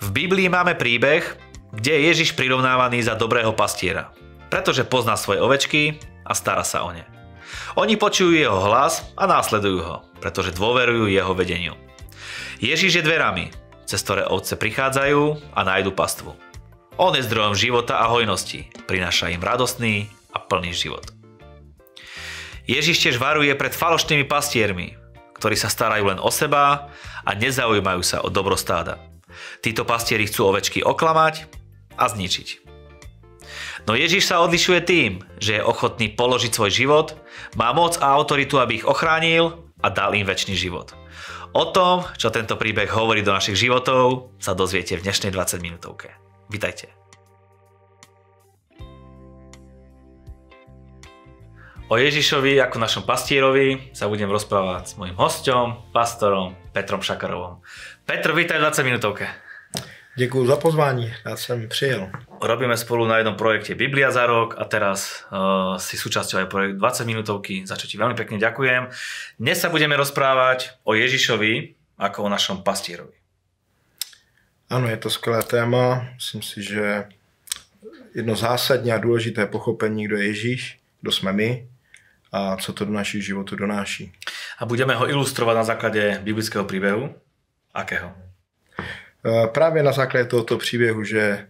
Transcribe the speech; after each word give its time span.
V 0.00 0.08
Biblii 0.14 0.48
máme 0.48 0.78
príbeh, 0.78 1.24
kde 1.74 1.90
je 1.90 2.00
Ježiš 2.12 2.38
prirovnávaný 2.38 3.02
za 3.02 3.18
dobrého 3.18 3.52
pastiera, 3.52 4.14
pretože 4.48 4.86
pozná 4.86 5.18
svoje 5.18 5.42
ovečky 5.42 5.98
a 6.22 6.32
stará 6.32 6.62
sa 6.62 6.86
o 6.86 6.94
ne. 6.94 7.04
Oni 7.74 7.98
počujú 7.98 8.32
jeho 8.32 8.56
hlas 8.62 9.02
a 9.18 9.26
následujú 9.26 9.80
ho, 9.82 9.96
pretože 10.22 10.54
dôverujú 10.54 11.10
jeho 11.10 11.34
vedeniu. 11.34 11.74
Ježiš 12.62 13.02
je 13.02 13.06
dverami, 13.06 13.50
cez 13.84 14.00
ktoré 14.00 14.24
ovce 14.24 14.54
prichádzajú 14.54 15.52
a 15.52 15.60
nájdu 15.66 15.92
pastvu. 15.92 16.32
On 16.94 17.10
je 17.10 17.26
zdrojom 17.26 17.58
života 17.58 17.98
a 17.98 18.06
hojnosti, 18.06 18.70
prináša 18.86 19.34
im 19.34 19.42
radostný 19.42 20.06
a 20.30 20.38
plný 20.38 20.70
život. 20.70 21.10
Ježiš 22.64 23.02
tiež 23.02 23.16
varuje 23.18 23.50
pred 23.58 23.74
falošnými 23.74 24.24
pastiermi, 24.24 24.96
ktorí 25.36 25.58
sa 25.58 25.68
starajú 25.68 26.14
len 26.14 26.22
o 26.22 26.30
seba 26.30 26.90
a 27.26 27.30
nezaujímajú 27.34 28.02
sa 28.02 28.22
o 28.22 28.28
dobro 28.30 28.54
stáda. 28.54 29.02
Títo 29.60 29.82
pastieri 29.82 30.30
chcú 30.30 30.54
ovečky 30.54 30.80
oklamať 30.86 31.50
a 31.98 32.06
zničiť. 32.06 32.48
No 33.84 33.92
Ježiš 33.92 34.24
sa 34.24 34.40
odlišuje 34.40 34.80
tým, 34.86 35.20
že 35.36 35.60
je 35.60 35.66
ochotný 35.66 36.08
položiť 36.16 36.52
svoj 36.54 36.72
život, 36.72 37.08
má 37.58 37.74
moc 37.76 38.00
a 38.00 38.16
autoritu, 38.16 38.56
aby 38.56 38.80
ich 38.80 38.88
ochránil 38.88 39.60
a 39.84 39.92
dal 39.92 40.16
im 40.16 40.24
väčší 40.24 40.56
život. 40.56 40.96
O 41.54 41.70
tom, 41.70 42.02
čo 42.18 42.34
tento 42.34 42.58
príbeh 42.58 42.88
hovorí 42.90 43.22
do 43.22 43.30
našich 43.30 43.60
životov, 43.60 44.34
sa 44.40 44.56
dozviete 44.56 44.96
v 44.98 45.04
dnešnej 45.06 45.30
20 45.30 45.62
minútovke. 45.62 46.10
Vítajte. 46.50 47.03
O 51.84 52.00
Ježišovi 52.00 52.56
ako 52.64 52.80
našom 52.80 53.04
pastierovi 53.04 53.92
sa 53.92 54.08
budem 54.08 54.32
rozprávať 54.32 54.88
s 54.88 54.94
mojim 54.96 55.12
hostom, 55.20 55.84
pastorom 55.92 56.56
Petrom 56.72 57.04
Šakarovom. 57.04 57.60
Petr, 58.08 58.32
vítaj 58.32 58.56
v 58.56 58.72
20 58.72 58.88
minútovke. 58.88 59.28
Děkuji 60.16 60.46
za 60.46 60.56
pozvání, 60.56 61.12
já 61.24 61.36
jsem 61.36 61.68
přijel. 61.68 62.10
Robíme 62.40 62.76
spolu 62.76 63.06
na 63.06 63.16
jednom 63.16 63.36
projekte 63.36 63.74
Biblia 63.74 64.10
za 64.10 64.26
rok 64.26 64.54
a 64.58 64.64
teraz 64.64 65.28
uh, 65.28 65.76
si 65.76 66.00
súčasťou 66.00 66.40
aj 66.40 66.48
projekt 66.48 66.80
20 66.80 67.04
minútovky, 67.04 67.68
za 67.68 67.76
čo 67.76 67.84
ti 67.84 68.00
veľmi 68.00 68.16
pekne 68.16 68.40
ďakujem. 68.40 68.88
Dnes 69.36 69.60
sa 69.60 69.68
budeme 69.68 69.92
rozprávať 69.92 70.80
o 70.88 70.96
Ježišovi 70.96 71.76
ako 72.00 72.18
o 72.24 72.32
našom 72.32 72.64
pastierovi. 72.64 73.12
Ano, 74.72 74.88
je 74.88 74.96
to 74.96 75.12
skvělé 75.12 75.42
téma. 75.42 76.08
Myslím 76.16 76.42
si, 76.42 76.62
že 76.64 77.04
jedno 78.16 78.36
zásadní 78.36 78.92
a 78.92 78.98
důležité 78.98 79.46
pochopení, 79.46 80.08
kdo 80.08 80.16
je 80.16 80.26
Ježíš, 80.26 80.80
kdo 81.00 81.12
jsme 81.12 81.32
my 81.32 81.73
a 82.34 82.56
co 82.56 82.72
to 82.72 82.84
do 82.84 82.92
našich 82.92 83.24
životů 83.24 83.56
donáší. 83.56 84.12
A 84.58 84.66
budeme 84.66 84.94
ho 84.94 85.10
ilustrovať 85.10 85.56
na 85.56 85.64
základe 85.64 86.20
biblického 86.22 86.64
príbehu. 86.64 87.14
Akého? 87.74 88.12
E, 89.26 89.46
Právě 89.46 89.82
na 89.82 89.92
základě 89.92 90.24
tohoto 90.24 90.58
příběhu, 90.58 91.04
že 91.04 91.46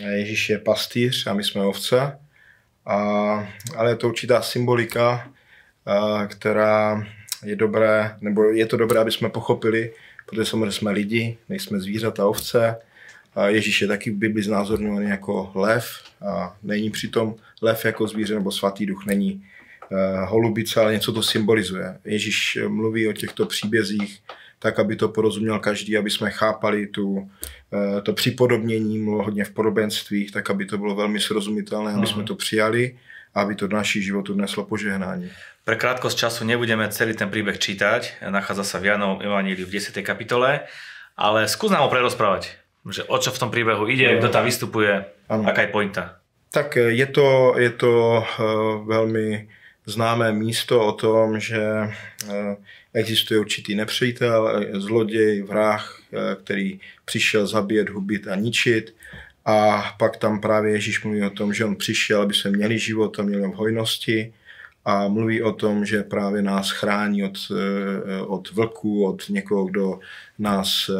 Ježíš 0.00 0.48
je 0.48 0.58
pastýř 0.58 1.26
a 1.26 1.32
my 1.32 1.44
jsme 1.44 1.62
ovce, 1.62 2.18
a, 2.86 2.96
ale 3.76 3.90
je 3.90 3.96
to 3.96 4.08
určitá 4.08 4.42
symbolika, 4.42 5.28
a, 5.86 6.26
která 6.26 7.06
je 7.44 7.56
dobré, 7.56 8.16
nebo 8.20 8.44
je 8.44 8.66
to 8.66 8.76
dobré, 8.76 9.00
aby 9.00 9.12
jsme 9.12 9.28
pochopili, 9.28 9.92
protože 10.26 10.44
samozřejmě 10.44 10.72
jsme 10.72 10.90
lidi, 10.90 11.38
nejsme 11.48 11.80
zvířata, 11.80 12.26
ovce. 12.26 12.76
A 13.34 13.48
Ježíš 13.48 13.80
je 13.80 13.88
taky 13.88 14.10
v 14.10 14.16
Bibli 14.16 14.42
znázorňovaný 14.42 15.08
jako 15.08 15.52
lev 15.54 15.86
a 16.28 16.56
není 16.62 16.90
přitom 16.90 17.34
lev 17.62 17.84
jako 17.84 18.08
zvíře 18.08 18.34
nebo 18.34 18.52
svatý 18.52 18.86
duch 18.86 19.06
není 19.06 19.44
holubice, 20.24 20.80
ale 20.80 20.92
něco 20.92 21.12
to 21.12 21.22
symbolizuje. 21.22 21.98
Ježíš 22.04 22.58
mluví 22.68 23.08
o 23.08 23.12
těchto 23.12 23.46
příbězích 23.46 24.20
tak, 24.58 24.78
aby 24.78 24.96
to 24.96 25.08
porozuměl 25.08 25.58
každý, 25.58 25.96
aby 25.96 26.10
jsme 26.10 26.30
chápali 26.30 26.86
tu, 26.86 27.30
eh, 27.72 28.00
to 28.00 28.12
připodobnění, 28.12 28.98
mluvil 28.98 29.24
hodně 29.24 29.44
v 29.44 29.50
podobenstvích, 29.50 30.32
tak, 30.32 30.50
aby 30.50 30.66
to 30.66 30.78
bylo 30.78 30.94
velmi 30.94 31.20
srozumitelné, 31.20 31.92
aby 31.92 32.06
jsme 32.06 32.24
to 32.24 32.34
přijali 32.34 32.96
a 33.34 33.40
aby 33.42 33.54
to 33.54 33.66
do 33.66 33.76
našich 33.76 34.04
životů 34.04 34.34
neslo 34.34 34.64
požehnání. 34.64 35.30
Pre 35.66 35.76
krátkosť 35.76 36.18
času 36.18 36.46
nebudeme 36.46 36.86
celý 36.94 37.18
ten 37.18 37.26
príbeh 37.26 37.58
čítať, 37.58 38.22
nachádza 38.30 38.62
sa 38.62 38.78
v 38.78 38.94
Janovom 38.94 39.18
Evaníliu 39.18 39.66
v 39.66 39.74
10. 39.82 39.98
kapitole, 40.06 40.62
ale 41.18 41.50
skús 41.50 41.74
nám 41.74 41.82
ho 41.82 41.90
prerozprávať, 41.90 42.54
že 42.86 43.02
o 43.10 43.18
čo 43.18 43.34
v 43.34 43.40
tom 43.42 43.50
príbehu 43.50 43.90
ide, 43.90 44.14
kto 44.22 44.30
tam 44.30 44.46
vystupuje, 44.46 45.02
Ano. 45.26 45.42
aká 45.42 45.66
je 45.66 45.74
pointa. 45.74 46.22
Tak 46.54 46.78
eh, 46.78 46.94
je 46.94 47.06
to, 47.10 47.58
je 47.58 47.70
to 47.74 47.92
eh, 48.22 48.26
velmi 48.86 49.50
známé 49.86 50.32
místo 50.32 50.86
o 50.86 50.92
tom, 50.92 51.40
že 51.40 51.62
eh, 51.62 52.56
existuje 52.94 53.40
určitý 53.40 53.74
nepřítel, 53.74 54.66
zloděj, 54.72 55.42
vrah, 55.42 56.00
eh, 56.12 56.36
který 56.44 56.80
přišel 57.04 57.46
zabíjet, 57.46 57.88
hubit 57.88 58.28
a 58.28 58.34
ničit. 58.34 58.94
A 59.44 59.84
pak 59.98 60.16
tam 60.16 60.40
právě 60.40 60.72
Ježíš 60.72 61.04
mluví 61.04 61.22
o 61.22 61.30
tom, 61.30 61.54
že 61.54 61.64
on 61.64 61.76
přišel, 61.76 62.22
aby 62.22 62.34
se 62.34 62.50
měli 62.50 62.78
život 62.78 63.18
a 63.18 63.22
měli 63.22 63.42
v 63.42 63.54
hojnosti. 63.54 64.34
A 64.84 65.08
mluví 65.08 65.42
o 65.42 65.52
tom, 65.52 65.84
že 65.84 66.02
právě 66.02 66.42
nás 66.42 66.70
chrání 66.70 67.24
od, 67.24 67.38
eh, 67.50 68.20
od 68.20 68.52
vlků, 68.52 69.06
od 69.06 69.28
někoho, 69.28 69.64
kdo 69.64 69.98
nás 70.38 70.90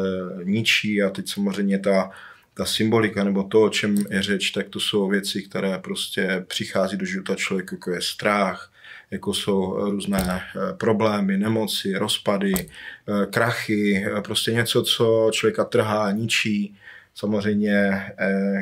ničí. 0.43 1.03
A 1.03 1.09
teď 1.09 1.29
samozřejmě 1.29 1.79
ta, 1.79 2.11
ta 2.53 2.65
symbolika 2.65 3.23
nebo 3.23 3.43
to, 3.43 3.61
o 3.61 3.69
čem 3.69 3.95
je 4.09 4.21
řeč, 4.21 4.51
tak 4.51 4.69
to 4.69 4.79
jsou 4.79 5.07
věci, 5.07 5.41
které 5.41 5.77
prostě 5.79 6.45
přichází 6.47 6.97
do 6.97 7.05
života 7.05 7.35
člověka, 7.35 7.75
jako 7.75 7.91
je 7.91 8.01
strach, 8.01 8.71
jako 9.11 9.33
jsou 9.33 9.89
různé 9.91 10.41
eh, 10.41 10.73
problémy, 10.73 11.37
nemoci, 11.37 11.97
rozpady, 11.97 12.53
eh, 12.55 13.25
krachy, 13.25 14.05
eh, 14.07 14.21
prostě 14.21 14.51
něco, 14.51 14.83
co 14.83 15.29
člověka 15.33 15.63
trhá, 15.63 16.11
ničí. 16.11 16.75
Samozřejmě 17.15 18.03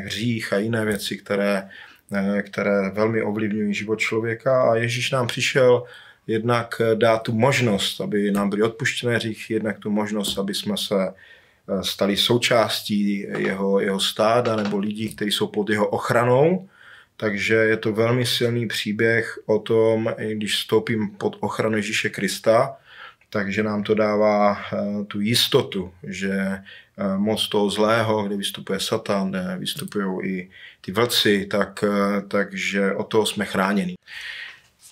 hřích 0.06 0.54
a 0.54 0.58
jiné 0.58 0.86
věci, 0.86 1.18
které, 1.18 1.70
které 2.42 2.90
velmi 2.90 3.22
ovlivňují 3.22 3.74
život 3.74 4.00
člověka. 4.00 4.72
A 4.72 4.76
Ježíš 4.76 5.12
nám 5.12 5.28
přišel 5.28 5.84
jednak 6.28 6.82
dát 6.96 7.22
tu 7.22 7.34
možnost, 7.34 8.02
aby 8.02 8.32
nám 8.32 8.50
byly 8.50 8.64
odpuštěné 8.64 9.16
hříchy, 9.16 9.54
jednak 9.54 9.80
tu 9.80 9.92
možnost, 9.92 10.38
aby 10.38 10.54
jsme 10.54 10.78
se 10.78 10.96
stali 11.82 12.18
součástí 12.18 13.28
jeho, 13.38 13.80
jeho 13.80 14.00
stáda 14.00 14.56
nebo 14.56 14.78
lidí, 14.78 15.16
kteří 15.16 15.32
jsou 15.32 15.48
pod 15.48 15.70
jeho 15.70 15.88
ochranou. 15.88 16.70
Takže 17.18 17.56
je 17.56 17.78
to 17.78 17.94
velmi 17.94 18.26
silný 18.26 18.68
příběh 18.68 19.40
o 19.46 19.60
tom, 19.60 20.14
když 20.34 20.56
vstoupím 20.56 21.10
pod 21.10 21.38
ochranu 21.40 21.76
Ježíše 21.76 22.10
Krista, 22.10 22.78
takže 23.30 23.64
nám 23.64 23.84
to 23.84 23.96
dává 23.96 24.58
eh, 24.58 25.04
tu 25.08 25.22
jistotu, 25.22 25.94
že 26.04 26.32
eh, 26.32 26.64
moc 27.18 27.48
toho 27.48 27.70
zlého, 27.70 28.24
kde 28.24 28.38
vystupuje 28.38 28.80
Satan, 28.80 29.30
kde 29.30 29.56
vystupují 29.58 30.30
i 30.30 30.50
ty 30.82 30.92
vlci, 30.92 31.46
tak, 31.46 31.84
eh, 31.84 32.22
takže 32.22 32.94
o 32.94 33.04
toho 33.04 33.26
jsme 33.26 33.46
chráněni. 33.46 33.96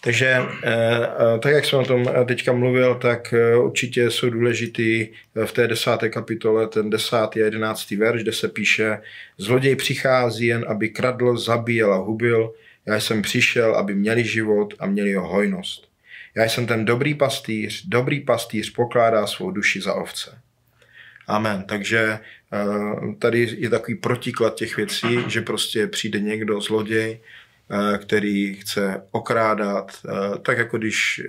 Takže 0.03 0.27
eh, 0.27 0.45
eh, 0.63 1.39
tak, 1.39 1.53
jak 1.53 1.65
jsem 1.65 1.79
o 1.79 1.85
tom 1.85 2.05
teďka 2.25 2.53
mluvil, 2.53 2.95
tak 2.95 3.33
eh, 3.33 3.55
určitě 3.55 4.11
jsou 4.11 4.29
důležitý 4.29 5.07
v 5.45 5.51
té 5.51 5.67
desáté 5.67 6.09
kapitole 6.09 6.67
ten 6.67 6.89
desátý 6.89 7.41
a 7.41 7.45
jedenáctý 7.45 7.95
verš, 7.95 8.21
kde 8.21 8.33
se 8.33 8.47
píše 8.47 9.01
Zloděj 9.37 9.75
přichází 9.75 10.45
jen, 10.45 10.65
aby 10.67 10.89
kradl, 10.89 11.37
zabíjel 11.37 11.93
a 11.93 11.97
hubil. 11.97 12.53
Já 12.85 12.99
jsem 12.99 13.21
přišel, 13.21 13.75
aby 13.75 13.95
měli 13.95 14.23
život 14.23 14.73
a 14.79 14.87
měli 14.87 15.13
ho 15.13 15.27
hojnost. 15.27 15.87
Já 16.35 16.43
jsem 16.43 16.67
ten 16.67 16.85
dobrý 16.85 17.13
pastýř, 17.13 17.85
dobrý 17.85 18.19
pastýř 18.19 18.69
pokládá 18.69 19.27
svou 19.27 19.51
duši 19.51 19.81
za 19.81 19.93
ovce. 19.93 20.37
Amen. 21.27 21.63
Takže 21.63 22.19
tady 23.19 23.55
je 23.57 23.69
takový 23.69 23.95
protiklad 23.95 24.55
těch 24.55 24.77
věcí, 24.77 25.19
že 25.27 25.41
prostě 25.41 25.87
přijde 25.87 26.19
někdo, 26.19 26.61
zloděj, 26.61 27.19
který 27.97 28.55
chce 28.55 29.03
okrádat, 29.11 29.91
tak 30.41 30.57
jako 30.57 30.77
když 30.77 31.21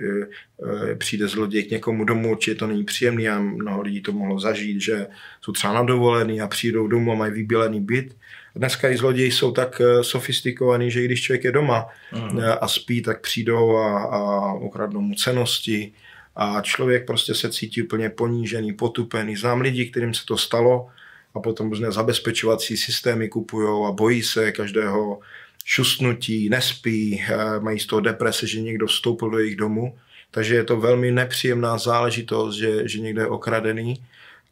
přijde 0.97 1.27
zloděj 1.27 1.63
k 1.63 1.71
někomu 1.71 2.03
domů, 2.03 2.31
určitě 2.31 2.55
to 2.55 2.67
není 2.67 2.83
příjemný 2.83 3.29
a 3.29 3.39
mnoho 3.39 3.81
lidí 3.81 4.01
to 4.01 4.11
mohlo 4.11 4.39
zažít, 4.39 4.81
že 4.81 5.07
jsou 5.41 5.51
třeba 5.51 5.73
na 5.73 5.83
dovolený 5.83 6.41
a 6.41 6.47
přijdou 6.47 6.87
domů 6.87 7.11
a 7.11 7.15
mají 7.15 7.33
vybělený 7.33 7.81
byt. 7.81 8.15
Dneska 8.55 8.89
i 8.89 8.97
zloději 8.97 9.31
jsou 9.31 9.51
tak 9.51 9.81
sofistikovaní, 10.01 10.91
že 10.91 11.01
i 11.01 11.05
když 11.05 11.21
člověk 11.21 11.43
je 11.43 11.51
doma 11.51 11.87
mm. 12.13 12.39
a 12.61 12.67
spí, 12.67 13.01
tak 13.01 13.21
přijdou 13.21 13.77
a, 13.77 14.03
a 14.03 14.53
ukradnou 14.53 15.01
mu 15.01 15.15
cenosti 15.15 15.93
a 16.35 16.61
člověk 16.61 17.05
prostě 17.05 17.35
se 17.35 17.49
cítí 17.49 17.83
úplně 17.83 18.09
ponížený, 18.09 18.73
potupený. 18.73 19.35
Znám 19.35 19.61
lidi, 19.61 19.85
kterým 19.85 20.13
se 20.13 20.25
to 20.25 20.37
stalo 20.37 20.87
a 21.35 21.39
potom 21.39 21.69
různé 21.69 21.91
zabezpečovací 21.91 22.77
systémy 22.77 23.29
kupují 23.29 23.87
a 23.87 23.91
bojí 23.91 24.23
se 24.23 24.51
každého 24.51 25.19
šustnutí, 25.65 26.49
nespí, 26.49 27.25
mají 27.59 27.79
z 27.79 27.85
toho 27.85 27.99
deprese, 27.99 28.47
že 28.47 28.61
někdo 28.61 28.87
vstoupil 28.87 29.29
do 29.29 29.39
jejich 29.39 29.55
domu. 29.55 29.97
Takže 30.31 30.55
je 30.55 30.63
to 30.63 30.79
velmi 30.79 31.11
nepříjemná 31.11 31.77
záležitost, 31.77 32.55
že, 32.55 32.87
že 32.87 32.99
někdo 32.99 33.21
je 33.21 33.27
okradený. 33.27 34.03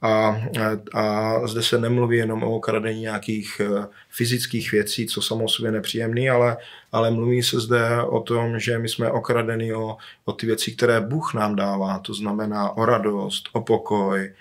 A, 0.01 0.41
a 0.93 1.33
zde 1.47 1.63
se 1.63 1.79
nemluví 1.79 2.17
jenom 2.17 2.43
o 2.43 2.55
okradení 2.55 3.01
nějakých 3.01 3.61
eh, 3.63 3.87
fyzických 4.09 4.71
věcí, 4.71 5.07
co 5.07 5.21
samo 5.21 5.49
sobě 5.49 5.71
nepříjemný, 5.71 6.29
ale, 6.29 6.57
ale 6.91 7.11
mluví 7.11 7.43
se 7.43 7.59
zde 7.59 8.01
o 8.01 8.19
tom, 8.19 8.59
že 8.59 8.79
my 8.79 8.89
jsme 8.89 9.11
okradeni 9.11 9.73
o, 9.73 9.97
o 10.25 10.33
ty 10.33 10.45
věci, 10.45 10.71
které 10.71 11.01
Bůh 11.01 11.33
nám 11.33 11.55
dává, 11.55 11.99
to 11.99 12.13
znamená 12.13 12.69
o 12.69 12.85
radost, 12.85 13.49
o 13.53 13.61
pokoj, 13.61 14.33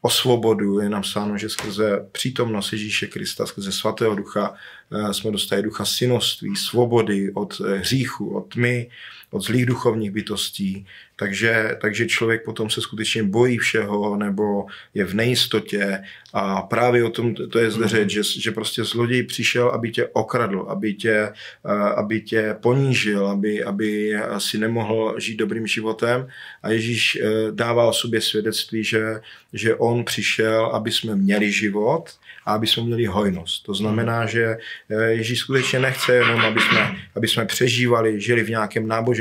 o 0.00 0.10
svobodu. 0.10 0.80
Je 0.80 0.88
napsáno, 0.88 1.38
že 1.38 1.48
skrze 1.48 2.06
přítomnost 2.12 2.72
Ježíše 2.72 3.06
Krista, 3.06 3.46
skrze 3.46 3.72
svatého 3.72 4.14
ducha 4.14 4.54
eh, 4.92 5.14
jsme 5.14 5.30
dostali 5.30 5.62
ducha 5.62 5.84
synoství, 5.84 6.56
svobody 6.56 7.32
od 7.32 7.60
eh, 7.60 7.76
hříchu, 7.76 8.36
od 8.36 8.54
tmy, 8.54 8.90
od 9.30 9.40
zlých 9.40 9.66
duchovních 9.66 10.10
bytostí. 10.10 10.86
Takže, 11.16 11.76
takže 11.80 12.06
člověk 12.06 12.44
potom 12.44 12.70
se 12.70 12.80
skutečně 12.80 13.22
bojí 13.22 13.58
všeho 13.58 14.16
nebo 14.16 14.66
je 14.94 15.04
v 15.04 15.14
nejistotě 15.14 16.02
a 16.32 16.62
právě 16.62 17.04
o 17.04 17.10
tom 17.10 17.34
to 17.34 17.58
je 17.58 17.70
zde 17.70 17.88
řeč, 17.88 18.10
že, 18.10 18.22
že 18.40 18.50
prostě 18.50 18.84
zloděj 18.84 19.22
přišel, 19.22 19.68
aby 19.68 19.90
tě 19.90 20.06
okradl, 20.06 20.66
aby 20.68 20.94
tě, 20.94 21.32
eh, 21.64 21.72
aby 21.96 22.20
tě 22.20 22.56
ponížil, 22.62 23.26
aby, 23.26 23.64
aby 23.64 24.14
si 24.38 24.58
nemohl 24.58 25.14
žít 25.20 25.36
dobrým 25.36 25.66
životem 25.66 26.28
a 26.62 26.70
Ježíš 26.70 27.18
dává 27.50 27.86
o 27.86 27.92
sobě 27.92 28.20
svědectví, 28.20 28.84
že, 28.84 29.20
že 29.52 29.74
on 29.74 30.04
přišel, 30.04 30.66
aby 30.66 30.92
jsme 30.92 31.16
měli 31.16 31.52
život 31.52 32.10
a 32.46 32.54
aby 32.54 32.66
jsme 32.66 32.82
měli 32.82 33.06
hojnost. 33.06 33.66
To 33.66 33.74
znamená, 33.74 34.26
že 34.26 34.56
eh, 34.90 35.10
Ježíš 35.10 35.38
skutečně 35.38 35.78
nechce 35.78 36.14
jenom, 36.14 36.40
aby 36.40 36.60
jsme, 36.60 36.96
aby 37.16 37.28
jsme 37.28 37.46
přežívali, 37.46 38.20
žili 38.20 38.42
v 38.42 38.50
nějakém 38.50 38.88
náboženství, 38.88 39.19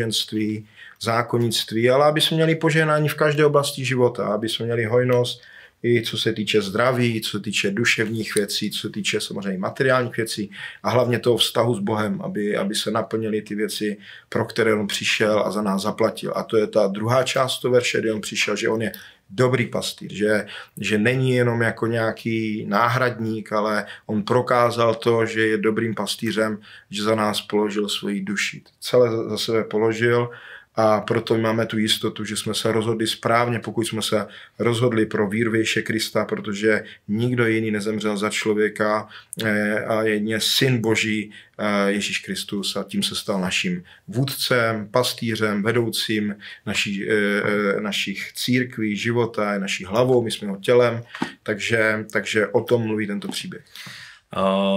zákonnictví, 1.01 1.89
ale 1.89 2.05
aby 2.05 2.21
jsme 2.21 2.35
měli 2.35 2.55
požehnání 2.55 3.09
v 3.09 3.15
každé 3.15 3.45
oblasti 3.45 3.85
života, 3.85 4.27
aby 4.27 4.49
jsme 4.49 4.65
měli 4.65 4.85
hojnost 4.85 5.41
i 5.83 6.01
co 6.01 6.17
se 6.17 6.33
týče 6.33 6.61
zdraví, 6.61 7.21
co 7.21 7.31
se 7.31 7.39
týče 7.39 7.71
duševních 7.71 8.35
věcí, 8.35 8.71
co 8.71 8.79
se 8.79 8.89
týče 8.89 9.21
samozřejmě 9.21 9.59
materiálních 9.59 10.17
věcí 10.17 10.51
a 10.83 10.89
hlavně 10.89 11.19
toho 11.19 11.37
vztahu 11.37 11.75
s 11.75 11.79
Bohem, 11.79 12.21
aby, 12.21 12.57
aby 12.57 12.75
se 12.75 12.91
naplnily 12.91 13.41
ty 13.41 13.55
věci, 13.55 13.97
pro 14.29 14.45
které 14.45 14.73
on 14.73 14.87
přišel 14.87 15.39
a 15.39 15.51
za 15.51 15.61
nás 15.61 15.81
zaplatil. 15.81 16.33
A 16.35 16.43
to 16.43 16.57
je 16.57 16.67
ta 16.67 16.87
druhá 16.87 17.23
část 17.23 17.59
toho 17.59 17.71
verše, 17.71 17.99
kdy 17.99 18.11
on 18.11 18.21
přišel, 18.21 18.55
že 18.55 18.69
on 18.69 18.81
je 18.81 18.91
dobrý 19.29 19.65
pastýř, 19.65 20.11
že, 20.11 20.45
že 20.77 20.97
není 20.97 21.31
jenom 21.31 21.61
jako 21.61 21.87
nějaký 21.87 22.65
náhradník, 22.67 23.53
ale 23.53 23.85
on 24.05 24.23
prokázal 24.23 24.95
to, 24.95 25.25
že 25.25 25.47
je 25.47 25.57
dobrým 25.57 25.95
pastýřem, 25.95 26.59
že 26.89 27.03
za 27.03 27.15
nás 27.15 27.41
položil 27.41 27.89
svoji 27.89 28.21
duši. 28.21 28.61
Celé 28.79 29.29
za 29.29 29.37
sebe 29.37 29.63
položil 29.63 30.29
a 30.75 31.01
proto 31.01 31.37
máme 31.37 31.65
tu 31.65 31.77
jistotu, 31.77 32.25
že 32.25 32.37
jsme 32.37 32.53
se 32.53 32.71
rozhodli 32.71 33.07
správně, 33.07 33.59
pokud 33.59 33.87
jsme 33.87 34.01
se 34.01 34.27
rozhodli 34.59 35.05
pro 35.05 35.29
víru 35.29 35.51
Krista, 35.83 36.25
protože 36.25 36.83
nikdo 37.07 37.47
jiný 37.47 37.71
nezemřel 37.71 38.17
za 38.17 38.29
člověka 38.29 39.07
eh, 39.43 39.85
a 39.85 40.03
jedině 40.03 40.39
syn 40.39 40.81
Boží 40.81 41.31
eh, 41.57 41.91
Ježíš 41.91 42.19
Kristus 42.19 42.75
a 42.75 42.83
tím 42.83 43.03
se 43.03 43.15
stal 43.15 43.41
naším 43.41 43.83
vůdcem, 44.07 44.87
pastýřem, 44.91 45.63
vedoucím 45.63 46.35
naší, 46.65 47.09
eh, 47.09 47.81
našich 47.81 48.31
církví, 48.33 48.97
života, 48.97 49.57
naší 49.57 49.85
hlavou, 49.85 50.23
my 50.23 50.31
jsme 50.31 50.47
ho 50.47 50.57
tělem, 50.57 51.03
takže, 51.43 52.05
takže 52.11 52.47
o 52.47 52.61
tom 52.61 52.81
mluví 52.81 53.07
tento 53.07 53.27
příběh. 53.27 53.63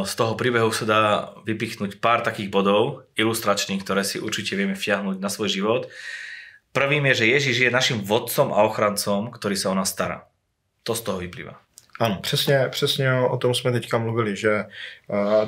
Z 0.04 0.12
toho 0.16 0.32
príbehu 0.32 0.72
sa 0.72 0.84
dá 0.88 1.02
vypichnúť 1.44 2.00
pár 2.00 2.25
takých 2.25 2.49
bodov 2.49 3.04
ilustračných, 3.20 3.84
ktoré 3.84 4.00
si 4.00 4.16
určite 4.16 4.56
vieme 4.56 4.72
vťahnuť 4.72 5.20
na 5.20 5.28
svoj 5.28 5.52
život. 5.52 5.93
Prvým 6.72 7.04
je, 7.12 7.14
že 7.14 7.26
Ježíš 7.26 7.58
je 7.69 7.70
naším 7.70 8.00
vodcom 8.00 8.49
a 8.49 8.64
ochrancom, 8.64 9.28
ktorý 9.28 9.56
sa 9.56 9.69
o 9.69 9.76
nás 9.76 9.93
stará. 9.93 10.25
To 10.88 10.96
z 10.96 11.00
toho 11.04 11.19
vyplývá. 11.20 11.60
Ano, 12.00 12.19
přesně, 12.22 12.66
přesně 12.70 13.12
o 13.20 13.37
tom 13.37 13.54
jsme 13.54 13.72
teďka 13.72 13.99
mluvili, 13.99 14.37
že 14.37 14.64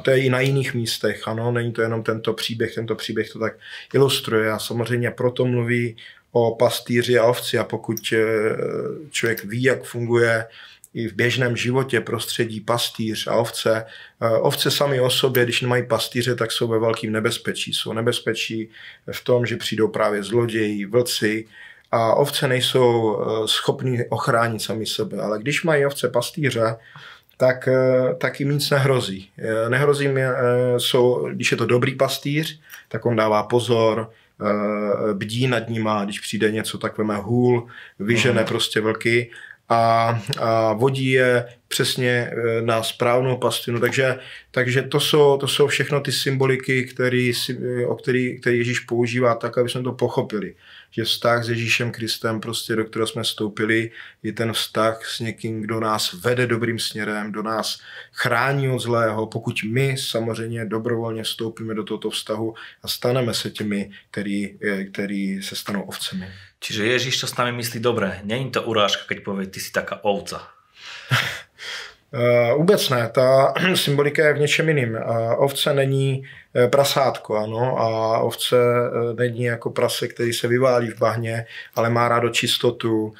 to 0.03 0.11
je 0.11 0.19
i 0.21 0.31
na 0.31 0.41
jiných 0.41 0.75
místech, 0.75 1.29
ano, 1.29 1.53
není 1.53 1.73
to 1.73 1.83
jenom 1.83 2.03
tento 2.03 2.33
příběh, 2.33 2.75
tento 2.75 2.95
příběh 2.95 3.31
to 3.31 3.39
tak 3.39 3.53
ilustruje 3.95 4.53
a 4.53 4.59
samozřejmě 4.59 5.11
proto 5.11 5.45
mluví 5.45 5.97
o 6.33 6.55
pastýři 6.55 7.19
a 7.19 7.25
ovci 7.25 7.59
a 7.59 7.65
pokud 7.65 7.99
uh, 8.13 8.19
člověk 9.11 9.45
ví, 9.45 9.63
jak 9.63 9.85
funguje 9.85 10.47
i 10.95 11.09
v 11.09 11.13
běžném 11.13 11.57
životě 11.57 12.01
prostředí 12.01 12.61
pastýř 12.61 13.27
a 13.27 13.35
ovce. 13.35 13.85
Eh, 14.23 14.29
ovce 14.29 14.71
sami 14.71 15.01
o 15.01 15.11
sobě, 15.11 15.45
když 15.45 15.61
nemají 15.61 15.87
pastýře, 15.87 16.35
tak 16.35 16.53
jsou 16.53 16.69
ve 16.69 16.79
velkým 16.79 17.13
nebezpečí. 17.13 17.73
Jsou 17.73 17.93
nebezpečí 17.93 18.69
v 19.13 19.25
tom, 19.25 19.47
že 19.47 19.57
přijdou 19.57 19.89
právě 19.89 20.23
zloději, 20.23 20.87
vlci 20.87 21.47
a 21.91 22.15
ovce 22.15 22.49
nejsou 22.49 23.19
eh, 23.19 23.49
schopní 23.49 23.99
ochránit 24.09 24.63
sami 24.63 24.87
sebe. 24.87 25.19
Ale 25.23 25.39
když 25.39 25.65
mají 25.65 25.87
ovce 25.87 26.09
pastýře, 26.09 26.77
tak, 27.37 27.69
eh, 27.69 28.15
tak 28.19 28.41
jim 28.41 28.51
nic 28.51 28.71
nehrozí. 28.71 29.31
Nehrozí 29.69 30.09
mi, 30.09 30.23
jsou, 30.77 31.29
když 31.33 31.51
je 31.51 31.57
to 31.57 31.67
dobrý 31.67 31.95
pastýř, 31.95 32.61
tak 32.89 33.07
on 33.07 33.17
dává 33.17 33.43
pozor, 33.43 34.11
bdí 35.13 35.47
nad 35.47 35.69
nima, 35.69 36.05
když 36.05 36.21
přijde 36.21 36.51
něco, 36.51 36.79
tak 36.79 36.99
veme 36.99 37.17
hůl, 37.17 37.67
vyžene 37.99 38.41
mm. 38.41 38.47
prostě 38.47 38.81
vlky 38.81 39.31
a, 39.69 40.21
a 40.41 40.73
vodí 40.73 41.11
je 41.11 41.45
přesně 41.69 42.11
e, 42.11 42.63
na 42.63 42.83
správnou 42.83 43.37
pastinu. 43.37 43.81
Takže, 43.81 44.19
takže 44.51 44.83
to, 44.83 45.01
jsou, 45.01 45.37
to 45.37 45.49
jsou 45.49 45.67
všechno 45.67 46.01
ty 46.01 46.13
symboliky, 46.13 46.85
který, 46.85 47.33
o 47.87 47.95
který, 47.95 48.41
který 48.41 48.59
Ježíš 48.59 48.81
používá 48.81 49.35
tak, 49.35 49.59
aby 49.59 49.69
jsme 49.69 49.83
to 49.83 49.93
pochopili. 49.93 50.55
Že 50.97 51.05
vztah 51.05 51.45
s 51.45 51.49
Ježíšem 51.49 51.93
Kristem, 51.93 52.41
prostě, 52.41 52.77
do 52.77 52.85
kterého 52.85 53.07
jsme 53.07 53.23
vstoupili, 53.23 53.91
je 54.23 54.33
ten 54.33 54.53
vztah 54.53 55.07
s 55.07 55.21
někým, 55.21 55.61
kdo 55.61 55.81
nás 55.81 56.13
vede 56.13 56.47
dobrým 56.47 56.79
směrem, 56.79 57.31
kdo 57.31 57.43
nás 57.43 57.81
chrání 58.13 58.69
od 58.69 58.79
zlého, 58.79 59.27
pokud 59.27 59.63
my 59.63 59.97
samozřejmě 59.99 60.65
dobrovolně 60.65 61.23
vstoupíme 61.23 61.75
do 61.75 61.85
tohoto 61.85 62.11
vztahu 62.11 62.55
a 62.83 62.89
staneme 62.89 63.35
se 63.35 63.51
těmi, 63.51 63.91
který, 64.11 64.59
e, 64.63 64.85
který 64.85 65.43
se 65.43 65.57
stanou 65.57 65.83
ovcemi. 65.83 66.29
Čiže 66.61 66.87
Ježíš 66.87 67.21
to 67.21 67.27
s 67.27 67.37
nami 67.37 67.53
myslí 67.53 67.81
dobre. 67.81 68.21
Není 68.25 68.51
to 68.51 68.63
urážka, 68.63 69.05
keď 69.09 69.25
povie, 69.25 69.47
ty 69.47 69.61
si 69.61 69.73
taká 69.73 70.05
ovca. 70.05 70.55
Uh, 72.15 72.59
vůbec 72.59 72.91
ne, 72.91 73.11
ta 73.15 73.55
symbolika 73.75 74.27
je 74.27 74.35
v 74.35 74.39
něčem 74.39 74.69
jiným. 74.69 74.95
Uh, 74.95 75.33
ovce 75.37 75.75
není 75.75 76.23
uh, 76.55 76.71
prasátko, 76.71 77.37
ano, 77.37 77.81
a 77.81 78.19
ovce 78.19 78.57
není 79.19 79.43
jako 79.45 79.71
prase, 79.71 80.09
který 80.09 80.33
se 80.33 80.49
vyválí 80.49 80.91
v 80.91 80.99
bahně, 80.99 81.47
ale 81.75 81.91
má 81.91 82.09
rádo 82.09 82.29
čistotu, 82.29 83.13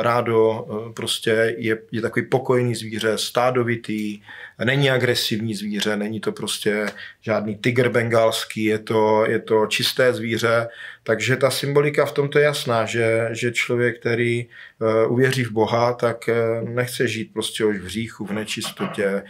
rádo 0.00 0.66
prostě 0.96 1.54
je, 1.58 1.78
je 1.92 2.00
takový 2.00 2.26
pokojný 2.26 2.74
zvíře, 2.74 3.18
stádovitý, 3.18 4.22
není 4.64 4.90
agresivní 4.90 5.54
zvíře, 5.54 5.96
není 5.96 6.20
to 6.20 6.32
prostě 6.32 6.86
žádný 7.20 7.56
tygr 7.56 7.88
bengalský, 7.88 8.64
je 8.64 8.78
to, 8.78 9.24
je 9.28 9.38
to 9.38 9.66
čisté 9.66 10.14
zvíře, 10.14 10.68
takže 11.02 11.36
ta 11.36 11.50
symbolika 11.50 12.06
v 12.06 12.12
tomto 12.12 12.38
je 12.38 12.44
jasná, 12.44 12.86
že, 12.86 13.28
že 13.32 13.52
člověk, 13.52 14.00
který 14.00 14.46
uh, 14.46 15.12
uvěří 15.12 15.44
v 15.44 15.50
Boha, 15.50 15.92
tak 15.92 16.30
nechce 16.62 17.08
žít 17.08 17.32
prostě 17.32 17.64
už 17.64 17.78
v 17.78 17.84
hříchu, 17.84 18.26
v 18.26 18.32
nečistotě, 18.32 19.22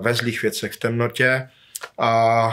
ve 0.00 0.14
zlých 0.14 0.42
věcech, 0.42 0.72
v 0.72 0.76
temnotě, 0.76 1.48
a, 1.98 2.46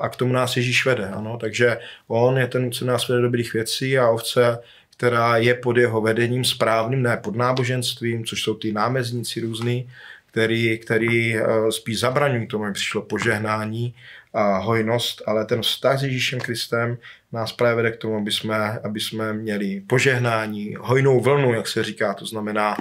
a 0.00 0.08
k 0.08 0.16
tomu 0.16 0.32
nás 0.32 0.56
Ježíš 0.56 0.86
vede. 0.86 1.08
Ano? 1.08 1.38
Takže 1.40 1.78
on 2.08 2.38
je 2.38 2.46
ten, 2.46 2.72
co 2.72 2.84
nás 2.84 3.08
vede 3.08 3.22
dobrých 3.22 3.52
věcí 3.52 3.98
a 3.98 4.10
ovce, 4.10 4.58
která 4.96 5.36
je 5.36 5.54
pod 5.54 5.76
jeho 5.76 6.00
vedením 6.00 6.44
správným, 6.44 7.02
ne 7.02 7.16
pod 7.16 7.36
náboženstvím, 7.36 8.24
což 8.24 8.42
jsou 8.42 8.54
ty 8.54 8.72
námezníci 8.72 9.40
různý, 9.40 9.90
který, 10.26 10.78
který 10.78 11.36
spíš 11.70 12.00
zabraňují 12.00 12.46
tomu, 12.46 12.64
aby 12.64 12.72
přišlo 12.72 13.02
požehnání 13.02 13.94
a 14.34 14.58
hojnost, 14.58 15.22
ale 15.26 15.44
ten 15.44 15.62
vztah 15.62 15.98
s 15.98 16.02
Ježíšem 16.02 16.40
Kristem 16.40 16.98
nás 17.32 17.52
právě 17.52 17.74
vede 17.74 17.90
k 17.90 17.96
tomu, 17.96 18.16
aby 18.16 18.32
jsme, 18.32 18.78
aby 18.84 19.00
jsme 19.00 19.32
měli 19.32 19.82
požehnání, 19.86 20.76
hojnou 20.80 21.20
vlnu, 21.20 21.54
jak 21.54 21.68
se 21.68 21.84
říká, 21.84 22.14
to 22.14 22.26
znamená 22.26 22.76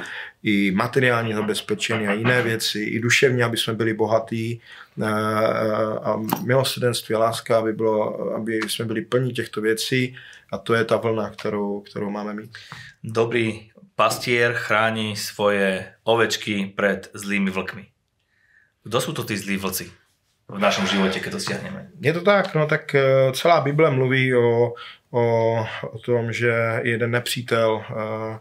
i 0.46 0.72
materiální 0.72 1.34
zabezpečení 1.34 2.08
a 2.08 2.14
jiné 2.14 2.42
věci, 2.42 2.80
i 2.80 3.00
duševně, 3.00 3.44
aby 3.44 3.58
jsme 3.58 3.74
byli 3.74 3.94
bohatí 3.94 4.62
eh, 5.02 5.06
a 6.04 6.18
milosrdenství 6.46 7.16
a 7.16 7.20
láska, 7.20 7.58
aby, 7.58 7.74
bylo, 7.74 8.20
aby 8.36 8.60
jsme 8.68 8.86
byli 8.86 9.02
plní 9.02 9.34
těchto 9.34 9.62
věcí 9.62 10.16
a 10.52 10.58
to 10.58 10.74
je 10.74 10.86
ta 10.86 10.98
vlna, 10.98 11.30
kterou, 11.30 11.80
kterou 11.82 12.10
máme 12.10 12.34
mít. 12.34 12.58
Dobrý 13.04 13.72
pastier 13.96 14.54
chrání 14.54 15.16
svoje 15.16 15.94
ovečky 16.04 16.74
před 16.78 17.10
zlými 17.14 17.52
vlkmi. 17.52 17.86
Kdo 18.84 19.02
jsou 19.02 19.14
to 19.14 19.24
ty 19.24 19.38
zlí 19.38 19.58
vlci? 19.58 19.92
v 20.48 20.60
našem 20.60 20.88
životě, 20.88 21.20
když 21.20 21.32
to 21.32 21.40
stiahneme. 21.40 21.88
Je 22.02 22.14
to 22.14 22.22
tak, 22.22 22.56
no 22.56 22.68
tak 22.68 22.96
eh, 22.96 23.04
celá 23.34 23.62
Bible 23.62 23.92
mluví 23.92 24.36
o, 24.36 24.74
o, 25.12 25.66
o 25.92 26.00
tom, 26.06 26.34
že 26.34 26.80
jeden 26.84 27.12
nepřítel, 27.12 27.76
uh, 27.76 28.38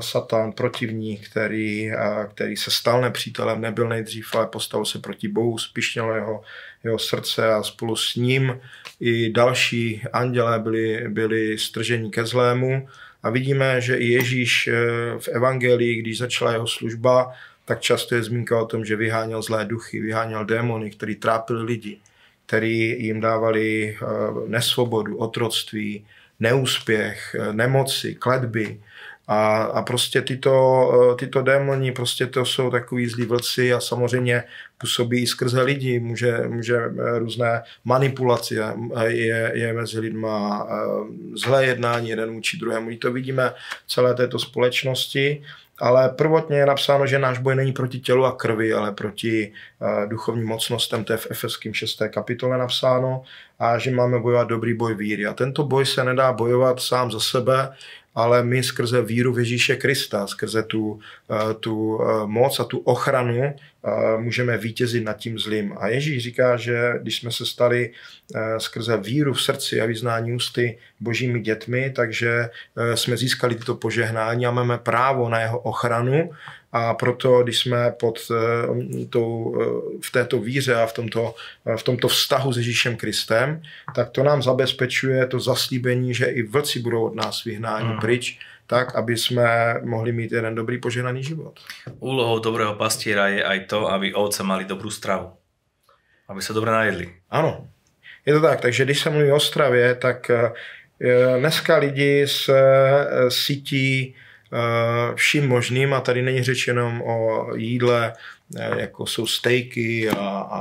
Satan, 0.00 0.52
protivník, 0.52 1.28
který, 1.28 1.90
který 2.34 2.56
se 2.56 2.70
stal 2.70 3.00
nepřítelem, 3.00 3.60
nebyl 3.60 3.88
nejdřív, 3.88 4.34
ale 4.34 4.46
postavil 4.46 4.84
se 4.84 4.98
proti 4.98 5.28
Bohu, 5.28 5.58
spišnělo 5.58 6.14
jeho, 6.14 6.42
jeho 6.84 6.98
srdce 6.98 7.52
a 7.52 7.62
spolu 7.62 7.96
s 7.96 8.16
ním 8.16 8.60
i 9.00 9.32
další 9.32 10.02
andělé 10.12 10.58
byli, 10.58 11.08
byli 11.08 11.58
stržení 11.58 12.10
ke 12.10 12.26
zlému 12.26 12.88
A 13.22 13.30
vidíme, 13.30 13.80
že 13.80 13.96
i 13.96 14.06
Ježíš 14.06 14.68
eh, 14.68 14.72
v 15.18 15.28
Evangelii, 15.28 16.02
když 16.02 16.18
začala 16.18 16.52
jeho 16.52 16.66
služba, 16.66 17.32
tak 17.64 17.80
často 17.80 18.14
je 18.14 18.22
zmínka 18.22 18.60
o 18.60 18.66
tom, 18.66 18.84
že 18.84 18.96
vyháněl 18.96 19.42
zlé 19.42 19.64
duchy, 19.64 20.00
vyháněl 20.00 20.44
démony, 20.44 20.90
který 20.90 21.16
trápili 21.16 21.62
lidi, 21.62 21.98
který 22.46 23.04
jim 23.04 23.20
dávali 23.20 23.94
eh, 23.94 24.06
nesvobodu, 24.46 25.16
otroctví, 25.16 26.06
neúspěch, 26.40 27.36
nemoci, 27.52 28.14
kledby. 28.14 28.80
A, 29.28 29.62
a 29.62 29.82
prostě 29.82 30.22
tyto, 30.22 30.52
eh, 31.12 31.16
tyto 31.16 31.42
démoni, 31.42 31.92
prostě 31.92 32.26
to 32.26 32.44
jsou 32.44 32.70
takový 32.70 33.08
zlí 33.08 33.24
vlci 33.24 33.72
a 33.72 33.80
samozřejmě 33.80 34.44
působí 34.78 35.22
i 35.22 35.26
skrze 35.26 35.62
lidi, 35.62 36.00
může, 36.00 36.38
může 36.48 36.76
eh, 36.76 37.18
různé 37.18 37.62
manipulace 37.84 38.54
je, 39.06 39.52
je 39.54 39.72
mezi 39.72 40.00
lidma, 40.00 40.66
eh, 40.70 40.76
zlé 41.34 41.66
jednání 41.66 42.08
jeden 42.08 42.30
vůči 42.34 42.58
druhému. 42.58 42.90
I 42.90 42.96
to 42.96 43.12
vidíme 43.12 43.54
v 43.86 43.92
celé 43.92 44.14
této 44.14 44.38
společnosti, 44.38 45.42
ale 45.78 46.08
prvotně 46.08 46.56
je 46.56 46.66
napsáno, 46.66 47.06
že 47.06 47.18
náš 47.18 47.38
boj 47.38 47.56
není 47.56 47.72
proti 47.72 48.00
tělu 48.00 48.24
a 48.24 48.32
krvi, 48.32 48.72
ale 48.72 48.92
proti 48.92 49.52
duchovním 50.06 50.46
mocnostem, 50.46 51.04
to 51.04 51.12
je 51.12 51.16
v 51.16 51.26
Efeským 51.30 51.74
6. 51.74 52.02
kapitole 52.08 52.58
napsáno, 52.58 53.22
a 53.58 53.78
že 53.78 53.90
máme 53.90 54.18
bojovat 54.18 54.48
dobrý 54.48 54.74
boj 54.74 54.94
víry. 54.94 55.26
A 55.26 55.32
tento 55.32 55.64
boj 55.64 55.86
se 55.86 56.04
nedá 56.04 56.32
bojovat 56.32 56.80
sám 56.80 57.10
za 57.10 57.20
sebe, 57.20 57.72
ale 58.14 58.44
my 58.44 58.62
skrze 58.62 59.02
víru 59.02 59.32
v 59.32 59.38
Ježíše 59.38 59.76
Krista, 59.76 60.26
skrze 60.26 60.62
tu, 60.62 61.00
eh, 61.30 61.54
tu 61.54 62.00
eh, 62.00 62.26
moc 62.26 62.60
a 62.60 62.64
tu 62.64 62.78
ochranu 62.78 63.42
eh, 63.42 63.54
můžeme 64.18 64.58
vítězit 64.58 65.04
nad 65.04 65.16
tím 65.16 65.38
zlým. 65.38 65.74
A 65.78 65.88
Ježíš 65.88 66.22
říká, 66.22 66.56
že 66.56 66.92
když 67.02 67.18
jsme 67.18 67.32
se 67.32 67.46
stali 67.46 67.92
skrze 68.58 68.96
víru 68.96 69.32
v 69.32 69.42
srdci 69.42 69.80
a 69.80 69.86
vyznání 69.86 70.32
ústy 70.32 70.78
božími 71.00 71.40
dětmi, 71.40 71.92
takže 71.96 72.48
jsme 72.94 73.16
získali 73.16 73.54
tyto 73.54 73.74
požehnání 73.74 74.46
a 74.46 74.50
máme 74.50 74.78
právo 74.78 75.28
na 75.28 75.40
jeho 75.40 75.58
ochranu 75.58 76.30
a 76.72 76.94
proto, 76.94 77.42
když 77.42 77.58
jsme 77.58 77.90
pod 77.90 78.18
eh, 78.30 79.06
tou, 79.06 79.56
eh, 79.60 79.98
v 80.02 80.12
této 80.12 80.38
víře 80.38 80.74
a 80.74 80.86
v 80.86 80.92
tomto, 80.92 81.34
eh, 81.66 81.76
v 81.76 81.82
tomto 81.82 82.08
vztahu 82.08 82.52
s 82.52 82.56
Ježíšem 82.56 82.96
Kristem, 82.96 83.62
tak 83.94 84.10
to 84.10 84.22
nám 84.22 84.42
zabezpečuje 84.42 85.26
to 85.26 85.40
zaslíbení, 85.40 86.14
že 86.14 86.26
i 86.26 86.42
vlci 86.42 86.80
budou 86.80 87.04
od 87.04 87.14
nás 87.14 87.44
vyhnáni 87.44 87.88
hmm. 87.88 88.00
pryč, 88.00 88.38
tak, 88.66 88.94
aby 88.94 89.16
jsme 89.16 89.74
mohli 89.84 90.12
mít 90.12 90.32
jeden 90.32 90.54
dobrý 90.54 90.80
požehnaný 90.80 91.22
život. 91.24 91.60
Úlohou 92.00 92.38
dobrého 92.38 92.74
pastíra 92.74 93.28
je 93.28 93.44
aj 93.44 93.60
to, 93.60 93.92
aby 93.92 94.14
ovce 94.14 94.42
mali 94.42 94.64
dobrou 94.64 94.90
stravu. 94.90 95.32
Aby 96.28 96.42
se 96.42 96.52
dobře 96.52 96.70
najedli. 96.70 97.12
Ano, 97.30 97.68
je 98.26 98.32
to 98.34 98.40
tak. 98.40 98.60
Takže 98.60 98.84
když 98.84 99.00
se 99.00 99.10
mluví 99.10 99.32
o 99.32 99.40
stravě, 99.40 99.94
tak 99.94 100.30
dneska 101.38 101.76
lidi 101.76 102.28
se 102.28 102.62
sítí 103.28 104.14
vším 105.14 105.48
možným 105.48 105.94
a 105.94 106.00
tady 106.00 106.22
není 106.22 106.42
řeč 106.42 106.66
jenom 106.66 107.02
o 107.02 107.46
jídle, 107.54 108.12
eh, 108.56 108.80
jako 108.80 109.06
jsou 109.06 109.26
stejky 109.26 110.10
a, 110.10 110.14
a, 110.14 110.60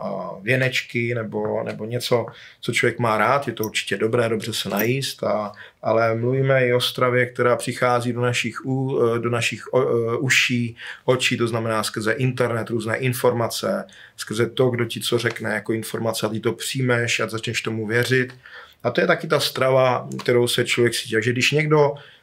a 0.00 0.38
věnečky 0.42 1.14
nebo, 1.14 1.62
nebo 1.62 1.84
něco, 1.84 2.26
co 2.60 2.72
člověk 2.72 2.98
má 2.98 3.18
rád, 3.18 3.46
je 3.46 3.52
to 3.52 3.64
určitě 3.64 3.96
dobré, 3.96 4.28
dobře 4.28 4.52
se 4.52 4.68
najíst, 4.68 5.22
a, 5.24 5.52
ale 5.82 6.14
mluvíme 6.14 6.66
i 6.66 6.72
o 6.72 6.80
stravě, 6.80 7.26
která 7.26 7.56
přichází 7.56 8.12
do 8.12 8.20
našich, 8.20 8.66
u, 8.66 9.00
eh, 9.02 9.18
do 9.18 9.30
našich 9.30 9.72
o, 9.72 10.18
uší, 10.18 10.76
očí, 11.04 11.36
to 11.36 11.48
znamená 11.48 11.82
skrze 11.82 12.12
internet, 12.12 12.70
různé 12.70 12.96
informace, 12.96 13.84
skrze 14.16 14.50
to, 14.50 14.70
kdo 14.70 14.84
ti 14.84 15.00
co 15.00 15.18
řekne 15.18 15.54
jako 15.54 15.72
informace 15.72 16.26
a 16.26 16.28
ty 16.28 16.40
to 16.40 16.52
přijmeš 16.52 17.20
a 17.20 17.28
začneš 17.28 17.62
tomu 17.62 17.86
věřit. 17.86 18.34
A 18.82 18.90
to 18.90 19.00
je 19.00 19.06
taky 19.06 19.26
ta 19.26 19.40
strava, 19.40 20.08
kterou 20.20 20.48
se 20.48 20.64
člověk 20.64 20.94
cítí. 20.94 21.12
Takže 21.12 21.32
když 21.32 21.50
někdo 21.50 21.94
Eh, 21.94 22.19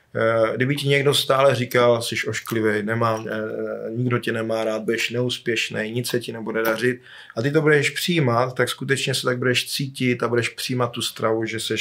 kdyby 0.55 0.75
ti 0.75 0.87
někdo 0.87 1.13
stále 1.13 1.55
říkal, 1.55 2.01
jsi 2.01 2.15
ošklivý, 2.27 2.83
nemám, 2.83 3.27
eh, 3.27 3.91
nikdo 3.91 4.17
tě 4.19 4.31
nemá 4.31 4.63
rád, 4.63 4.81
budeš 4.81 5.09
neúspěšný, 5.09 5.91
nic 5.91 6.09
se 6.09 6.19
ti 6.19 6.33
nebude 6.33 6.63
dařit 6.63 7.01
a 7.35 7.41
ty 7.41 7.51
to 7.51 7.61
budeš 7.61 7.89
přijímat, 7.89 8.55
tak 8.55 8.69
skutečně 8.69 9.13
se 9.13 9.21
tak 9.21 9.37
budeš 9.37 9.71
cítit 9.71 10.23
a 10.23 10.27
budeš 10.27 10.49
přijímat 10.49 10.87
tu 10.87 11.01
stravu, 11.01 11.45
že 11.45 11.59
jsi 11.59 11.75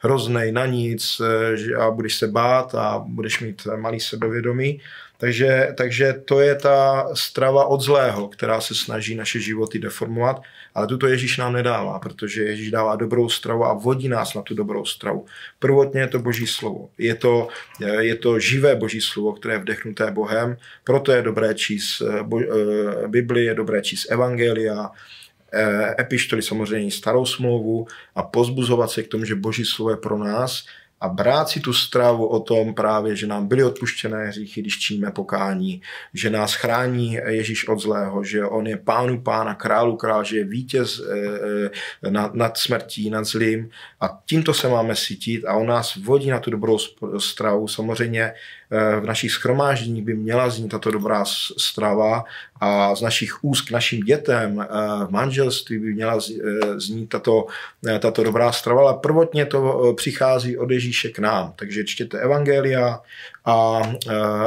hroznej 0.00 0.52
na 0.52 0.66
nic 0.66 1.20
eh, 1.20 1.74
a 1.74 1.90
budeš 1.90 2.14
se 2.14 2.26
bát 2.28 2.74
a 2.74 3.04
budeš 3.06 3.40
mít 3.40 3.66
malý 3.76 4.00
sebevědomí. 4.00 4.80
Takže, 5.20 5.74
takže 5.76 6.12
to 6.24 6.40
je 6.40 6.54
ta 6.54 7.08
strava 7.14 7.64
od 7.64 7.80
zlého, 7.80 8.28
která 8.28 8.60
se 8.60 8.74
snaží 8.74 9.14
naše 9.14 9.40
životy 9.40 9.78
deformovat, 9.78 10.42
ale 10.74 10.86
tuto 10.86 11.06
Ježíš 11.06 11.36
nám 11.36 11.52
nedává, 11.52 11.98
protože 11.98 12.42
Ježíš 12.42 12.70
dává 12.70 12.96
dobrou 12.96 13.28
stravu 13.28 13.64
a 13.64 13.72
vodí 13.72 14.08
nás 14.08 14.34
na 14.34 14.42
tu 14.42 14.54
dobrou 14.54 14.84
stravu. 14.84 15.26
Prvotně 15.58 16.00
je 16.00 16.06
to 16.06 16.18
boží 16.18 16.46
slovo. 16.46 16.90
Je 16.98 17.14
to, 17.14 17.48
je 17.98 18.14
to 18.14 18.38
živé 18.38 18.76
boží 18.76 19.00
slovo, 19.00 19.32
které 19.32 19.54
je 19.54 19.58
vdechnuté 19.58 20.10
Bohem, 20.10 20.56
proto 20.84 21.12
je 21.12 21.22
dobré 21.22 21.54
číst 21.54 22.02
bo, 22.22 22.40
eh, 22.40 23.08
Bibli, 23.08 23.44
je 23.44 23.54
dobré 23.54 23.82
číst 23.82 24.10
Evangelia, 24.10 24.90
eh, 25.52 25.94
epištoly 26.00 26.42
samozřejmě 26.42 26.90
starou 26.90 27.26
smlouvu 27.26 27.86
a 28.14 28.22
pozbuzovat 28.22 28.90
se 28.90 29.02
k 29.02 29.08
tomu, 29.08 29.24
že 29.24 29.34
boží 29.34 29.64
slovo 29.64 29.90
je 29.90 29.96
pro 29.96 30.18
nás 30.18 30.64
a 31.00 31.08
brát 31.08 31.48
si 31.48 31.60
tu 31.60 31.72
stravu 31.72 32.26
o 32.26 32.40
tom 32.40 32.74
právě, 32.74 33.16
že 33.16 33.26
nám 33.26 33.46
byly 33.46 33.64
odpuštěné 33.64 34.26
hříchy, 34.26 34.60
když 34.60 34.78
činíme 34.78 35.10
pokání, 35.10 35.82
že 36.14 36.30
nás 36.30 36.54
chrání 36.54 37.18
Ježíš 37.26 37.68
od 37.68 37.78
zlého, 37.78 38.24
že 38.24 38.44
on 38.44 38.66
je 38.66 38.76
pánu 38.76 39.20
pána, 39.20 39.54
králu 39.54 39.96
král, 39.96 40.24
že 40.24 40.36
je 40.36 40.44
vítěz 40.44 41.00
eh, 41.00 41.70
eh, 42.02 42.10
nad, 42.10 42.56
smrtí, 42.56 43.10
nad 43.10 43.24
zlým 43.24 43.70
a 44.00 44.18
tímto 44.26 44.54
se 44.54 44.68
máme 44.68 44.96
cítit 44.96 45.44
a 45.44 45.54
on 45.54 45.66
nás 45.66 45.96
vodí 45.96 46.30
na 46.30 46.40
tu 46.40 46.50
dobrou 46.50 46.78
stravu. 47.18 47.68
Samozřejmě 47.68 48.32
v 49.00 49.04
našich 49.04 49.32
schromážděních 49.32 50.04
by 50.04 50.14
měla 50.14 50.50
znít 50.50 50.68
tato 50.68 50.90
dobrá 50.90 51.24
strava 51.58 52.24
a 52.60 52.94
z 52.94 53.02
našich 53.02 53.44
úst 53.44 53.62
k 53.62 53.70
našim 53.70 54.00
dětem 54.00 54.66
v 55.06 55.10
manželství 55.10 55.78
by 55.78 55.94
měla 55.94 56.18
znít 56.76 57.06
tato, 57.06 57.46
tato 57.98 58.24
dobrá 58.24 58.52
strava, 58.52 58.80
ale 58.80 58.98
prvotně 59.02 59.46
to 59.46 59.92
přichází 59.96 60.58
od 60.58 60.70
Ježíše 60.70 61.08
k 61.08 61.18
nám. 61.18 61.52
Takže 61.56 61.84
čtěte 61.84 62.18
Evangelia 62.18 63.00
a, 63.44 63.82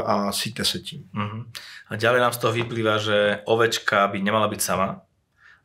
a 0.05 0.31
síte 0.31 0.65
se 0.65 0.79
tím. 0.79 1.03
Uh-huh. 1.15 1.45
A 1.89 1.95
ďalej 1.95 2.21
nám 2.21 2.33
z 2.33 2.37
toho 2.37 2.53
vyplývá, 2.53 2.97
že 2.97 3.39
ovečka 3.45 4.07
by 4.07 4.21
nemala 4.21 4.47
být 4.47 4.61
sama, 4.61 5.01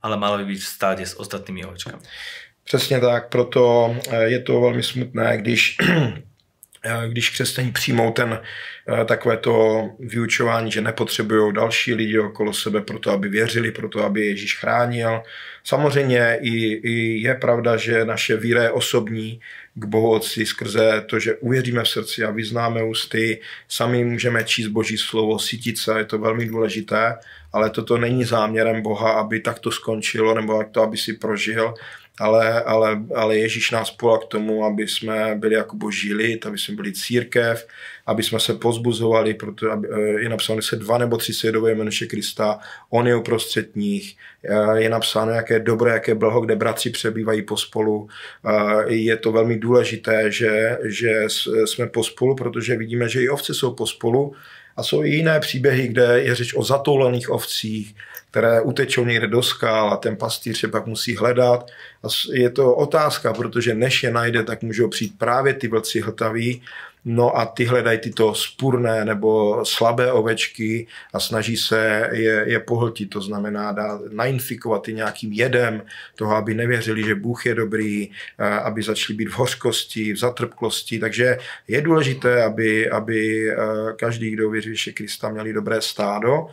ale 0.02 0.16
mala 0.16 0.38
by 0.38 0.44
být 0.44 0.58
v 0.58 0.66
stádě 0.66 1.06
s 1.06 1.20
ostatními 1.20 1.64
ovečkami. 1.64 2.02
Přesně 2.64 3.00
tak, 3.00 3.28
proto 3.28 3.96
je 4.24 4.40
to 4.40 4.60
velmi 4.60 4.82
smutné, 4.82 5.38
když 5.38 5.76
Eh, 5.80 6.35
když 7.08 7.30
křesťaní 7.30 7.72
přijmou 7.72 8.12
ten 8.12 8.40
eh, 8.40 9.04
takové 9.04 9.36
to 9.36 9.88
vyučování, 9.98 10.72
že 10.72 10.80
nepotřebují 10.80 11.54
další 11.54 11.94
lidi 11.94 12.18
okolo 12.18 12.52
sebe 12.52 12.80
pro 12.80 12.98
to, 12.98 13.10
aby 13.10 13.28
věřili, 13.28 13.70
pro 13.70 13.88
to, 13.88 14.04
aby 14.04 14.26
Ježíš 14.26 14.58
chránil. 14.58 15.22
Samozřejmě 15.64 16.38
i, 16.40 16.72
i 16.72 17.22
je 17.22 17.34
pravda, 17.34 17.76
že 17.76 18.04
naše 18.04 18.36
víra 18.36 18.62
je 18.62 18.70
osobní 18.70 19.40
k 19.74 19.84
Bohu 19.84 20.10
Otci 20.10 20.46
skrze 20.46 21.04
to, 21.06 21.18
že 21.18 21.34
uvěříme 21.34 21.82
v 21.82 21.88
srdci 21.88 22.24
a 22.24 22.30
vyznáme 22.30 22.84
ústy, 22.84 23.40
sami 23.68 24.04
můžeme 24.04 24.44
číst 24.44 24.68
Boží 24.68 24.98
slovo, 24.98 25.38
sítit 25.38 25.78
se, 25.78 25.98
je 25.98 26.04
to 26.04 26.18
velmi 26.18 26.46
důležité, 26.46 27.14
ale 27.52 27.70
toto 27.70 27.98
není 27.98 28.24
záměrem 28.24 28.82
Boha, 28.82 29.12
aby 29.12 29.40
takto 29.40 29.70
skončilo 29.70 30.34
nebo 30.34 30.64
to, 30.70 30.82
aby 30.82 30.96
si 30.96 31.12
prožil, 31.12 31.74
ale, 32.20 32.62
ale, 32.62 33.02
ale 33.14 33.36
Ježíš 33.36 33.70
nás 33.70 33.96
volá 34.02 34.18
k 34.18 34.24
tomu, 34.24 34.64
aby 34.64 34.88
jsme 34.88 35.34
byli 35.38 35.54
jako 35.54 35.76
boží 35.76 36.14
lid, 36.14 36.46
aby 36.46 36.58
jsme 36.58 36.74
byli 36.74 36.92
církev, 36.92 37.66
aby 38.06 38.22
jsme 38.22 38.40
se 38.40 38.54
pozbuzovali, 38.54 39.34
protože 39.34 39.70
aby, 39.70 39.88
eh, 39.92 40.22
je 40.22 40.28
napsáno, 40.28 40.62
se 40.62 40.76
dva 40.76 40.98
nebo 40.98 41.16
tři 41.16 41.34
svědové 41.34 41.72
jmenuše 41.72 42.06
Krista, 42.06 42.58
on 42.90 43.06
je 43.06 43.16
uprostřed 43.16 43.76
nich, 43.76 44.16
eh, 44.44 44.80
je 44.80 44.88
napsáno, 44.88 45.32
jaké 45.32 45.60
dobré, 45.60 45.92
jaké 45.92 46.14
blaho, 46.14 46.40
kde 46.40 46.56
bratři 46.56 46.90
přebývají 46.90 47.42
pospolu. 47.42 48.08
Eh, 48.44 48.92
je 48.92 49.16
to 49.16 49.32
velmi 49.32 49.58
důležité, 49.58 50.32
že, 50.32 50.78
že 50.84 51.24
jsme 51.64 51.86
pospolu, 51.86 52.36
protože 52.36 52.76
vidíme, 52.76 53.08
že 53.08 53.22
i 53.22 53.28
ovce 53.28 53.54
jsou 53.54 53.74
pospolu 53.74 54.34
a 54.76 54.82
jsou 54.82 55.04
i 55.04 55.10
jiné 55.10 55.40
příběhy, 55.40 55.88
kde 55.88 56.20
je 56.20 56.34
řeč 56.34 56.54
o 56.54 56.62
zatoulených 56.62 57.30
ovcích, 57.30 57.94
které 58.36 58.60
utečou 58.60 59.04
někde 59.04 59.26
do 59.26 59.42
skal 59.42 59.92
a 59.92 59.96
ten 59.96 60.16
pastýř 60.16 60.62
je 60.62 60.68
pak 60.68 60.86
musí 60.86 61.16
hledat. 61.16 61.70
A 62.04 62.08
je 62.32 62.50
to 62.50 62.74
otázka, 62.74 63.32
protože 63.32 63.74
než 63.74 64.02
je 64.02 64.10
najde, 64.10 64.42
tak 64.42 64.62
můžou 64.62 64.88
přijít 64.88 65.18
právě 65.18 65.54
ty 65.54 65.68
vlci 65.68 66.00
hltaví, 66.00 66.62
No 67.08 67.38
a 67.38 67.46
ty 67.46 67.64
hledají 67.64 67.98
tyto 67.98 68.34
spurné 68.34 69.04
nebo 69.04 69.60
slabé 69.64 70.12
ovečky 70.12 70.86
a 71.12 71.20
snaží 71.20 71.56
se 71.56 72.10
je, 72.12 72.44
je 72.46 72.60
pohltit, 72.60 73.10
to 73.10 73.20
znamená 73.20 73.72
dát, 73.72 74.00
nainfikovat 74.10 74.88
i 74.88 74.94
nějakým 74.94 75.32
jedem 75.32 75.82
toho, 76.14 76.36
aby 76.36 76.54
nevěřili, 76.54 77.04
že 77.04 77.14
Bůh 77.14 77.46
je 77.46 77.54
dobrý, 77.54 78.10
aby 78.62 78.82
začali 78.82 79.16
být 79.16 79.28
v 79.28 79.38
hořkosti, 79.38 80.12
v 80.12 80.16
zatrpklosti. 80.16 80.98
Takže 80.98 81.38
je 81.68 81.82
důležité, 81.82 82.44
aby, 82.44 82.90
aby 82.90 83.50
každý, 83.96 84.30
kdo 84.30 84.50
věří, 84.50 84.76
že 84.76 84.92
Krista, 84.92 85.28
měli 85.28 85.52
dobré 85.52 85.80
stádo, 85.80 86.46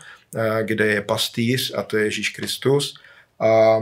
kde 0.62 0.86
je 0.86 1.02
pastýř 1.02 1.74
a 1.78 1.84
to 1.84 1.98
je 1.98 2.06
Ježíš 2.06 2.30
Kristus 2.30 2.96
a 3.40 3.80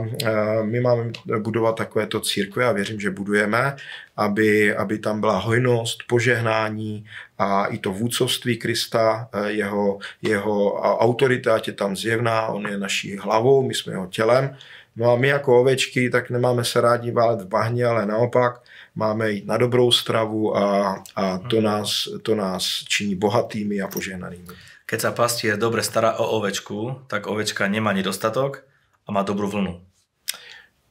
my 0.62 0.80
máme 0.80 1.12
budovat 1.38 1.76
takovéto 1.76 2.20
církve 2.20 2.64
a 2.64 2.72
věřím, 2.72 3.00
že 3.00 3.10
budujeme, 3.10 3.76
aby, 4.16 4.76
aby 4.76 4.98
tam 4.98 5.20
byla 5.20 5.38
hojnost, 5.38 5.98
požehnání 6.08 7.04
a 7.38 7.66
i 7.66 7.78
to 7.78 7.92
vůdcovství 7.92 8.58
Krista, 8.58 9.28
jeho, 9.46 9.98
jeho 10.22 10.74
autorita 10.80 11.60
je 11.66 11.72
tam 11.72 11.96
zjevná, 11.96 12.46
on 12.46 12.66
je 12.66 12.78
naší 12.78 13.16
hlavou, 13.16 13.62
my 13.62 13.74
jsme 13.74 13.92
jeho 13.92 14.06
tělem. 14.06 14.56
No 14.96 15.12
a 15.12 15.16
my 15.16 15.28
jako 15.28 15.60
ovečky 15.60 16.10
tak 16.10 16.30
nemáme 16.30 16.64
se 16.64 16.80
rádi 16.80 17.10
válet 17.10 17.40
v 17.40 17.48
bahně, 17.48 17.86
ale 17.86 18.06
naopak 18.06 18.60
máme 18.94 19.30
jít 19.30 19.46
na 19.46 19.56
dobrou 19.56 19.92
stravu 19.92 20.56
a, 20.56 20.96
a 21.16 21.38
to, 21.38 21.56
mhm. 21.56 21.64
nás, 21.64 22.08
to 22.22 22.34
nás 22.34 22.64
činí 22.88 23.14
bohatými 23.14 23.80
a 23.80 23.88
požehnanými. 23.88 24.72
Keď 24.82 25.00
sa 25.00 25.16
pastier 25.16 25.56
dobre 25.56 25.80
stará 25.80 26.20
o 26.20 26.36
ovečku, 26.36 27.08
tak 27.08 27.24
ovečka 27.24 27.64
nemá 27.64 27.96
nedostatok 27.96 28.60
a 29.06 29.12
má 29.12 29.22
dobrou 29.22 29.48
vlnu. 29.48 29.80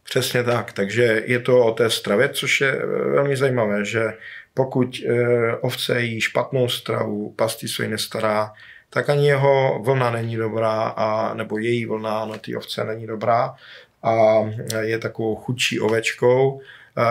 Přesně 0.04 0.44
tak, 0.44 0.74
takže 0.74 1.24
je 1.26 1.40
to 1.40 1.66
o 1.66 1.72
té 1.72 1.90
stravě, 1.90 2.30
což 2.30 2.62
je 2.62 2.86
velmi 2.86 3.38
zajímavé, 3.38 3.86
že 3.86 4.14
pokud 4.54 5.02
eh, 5.06 5.56
ovce 5.56 6.02
jí 6.02 6.22
špatnou 6.22 6.70
stravu, 6.70 7.34
pastý 7.38 7.68
se 7.68 7.88
nestará, 7.88 8.54
tak 8.90 9.10
ani 9.10 9.28
jeho 9.28 9.80
vlna 9.84 10.12
není 10.12 10.36
dobrá, 10.36 10.82
a, 10.82 11.34
nebo 11.34 11.58
její 11.58 11.86
vlna 11.86 12.26
na 12.26 12.38
té 12.38 12.58
ovce 12.58 12.84
není 12.84 13.08
dobrá 13.08 13.56
a 14.04 14.38
je 14.80 14.98
takovou 15.00 15.36
chudší 15.36 15.80
ovečkou. 15.80 16.62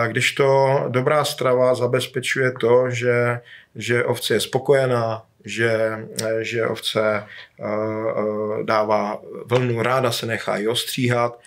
Když 0.07 0.31
to 0.31 0.79
dobrá 0.87 1.25
strava 1.25 1.75
zabezpečuje 1.75 2.51
to, 2.51 2.89
že, 2.89 3.39
že 3.75 4.03
ovce 4.05 4.33
je 4.33 4.39
spokojená, 4.39 5.23
že, 5.45 5.99
že 6.41 6.67
ovce 6.67 7.01
eh, 7.03 7.63
eh, 7.63 8.63
dává 8.63 9.21
vlnu, 9.45 9.81
ráda 9.81 10.11
se 10.11 10.25
nechá 10.25 10.57
i 10.57 10.67
ostříhat. 10.67 11.39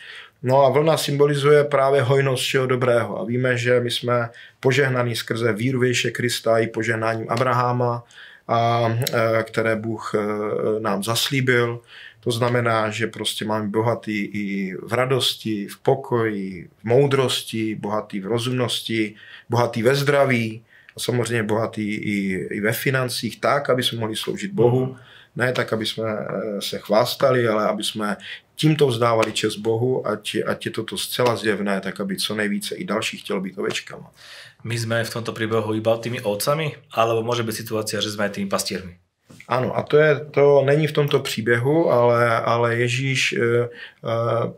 No 0.42 0.62
a 0.62 0.68
vlna 0.68 0.96
symbolizuje 0.96 1.64
právě 1.64 2.02
hojnost 2.02 2.42
všeho 2.42 2.66
dobrého. 2.66 3.20
A 3.20 3.24
víme, 3.24 3.56
že 3.58 3.80
my 3.80 3.90
jsme 3.90 4.30
požehnaní 4.60 5.16
skrze 5.16 5.52
víru 5.52 5.80
Věše 5.80 6.10
Krista 6.10 6.58
i 6.58 6.66
požehnáním 6.66 7.26
Abraháma, 7.30 8.04
a, 8.48 8.88
eh, 9.12 9.42
které 9.42 9.76
Bůh 9.76 10.14
nám 10.80 11.04
zaslíbil. 11.04 11.80
To 12.20 12.30
znamená, 12.30 12.90
že 12.90 13.06
prostě 13.06 13.44
máme 13.44 13.68
bohatý 13.68 14.24
i 14.24 14.76
v 14.82 14.92
radosti, 14.92 15.68
v 15.68 15.78
pokoji, 15.78 16.68
v 16.78 16.84
moudrosti, 16.84 17.74
bohatý 17.74 18.20
v 18.20 18.26
rozumnosti, 18.26 19.14
bohatý 19.48 19.82
ve 19.82 19.94
zdraví, 19.94 20.64
a 20.96 21.00
samozřejmě 21.00 21.42
bohatý 21.42 21.94
i, 21.94 22.46
i 22.50 22.60
ve 22.60 22.72
financích, 22.72 23.40
tak, 23.40 23.70
aby 23.70 23.82
jsme 23.82 23.98
mohli 23.98 24.16
sloužit 24.16 24.52
Bohu. 24.52 24.86
Mhm. 24.86 24.96
Ne 25.36 25.52
tak, 25.52 25.72
aby 25.72 25.86
jsme 25.86 26.04
eh, 26.08 26.60
se 26.62 26.78
chvástali, 26.78 27.48
ale 27.48 27.66
aby 27.66 27.84
jsme 27.84 28.16
tímto 28.56 28.86
vzdávali 28.86 29.32
čest 29.32 29.56
Bohu, 29.56 30.06
ať, 30.06 30.36
ať 30.46 30.66
je 30.66 30.72
toto 30.72 30.98
zcela 30.98 31.36
zjevné, 31.36 31.80
tak 31.80 32.00
aby 32.00 32.16
co 32.16 32.34
nejvíce 32.34 32.74
i 32.74 32.84
další 32.84 33.18
chtělo 33.18 33.40
být 33.40 33.58
ovečkama. 33.58 34.10
My 34.64 34.78
jsme 34.78 35.04
v 35.04 35.12
tomto 35.12 35.32
příběhu 35.32 35.74
iba 35.74 35.96
tými 35.96 36.20
ovcami, 36.20 36.76
alebo 36.92 37.22
může 37.22 37.42
být 37.42 37.52
situace, 37.52 38.02
že 38.02 38.10
jsme 38.10 38.28
tými 38.28 38.50
pastírmi? 38.50 38.96
Ano, 39.48 39.76
a 39.76 39.82
to, 39.82 39.96
je, 39.96 40.24
to 40.30 40.62
není 40.64 40.86
v 40.86 40.92
tomto 40.92 41.20
příběhu, 41.20 41.92
ale, 41.92 42.40
ale 42.40 42.76
Ježíš 42.76 43.32
e, 43.32 43.38
e, 43.38 43.68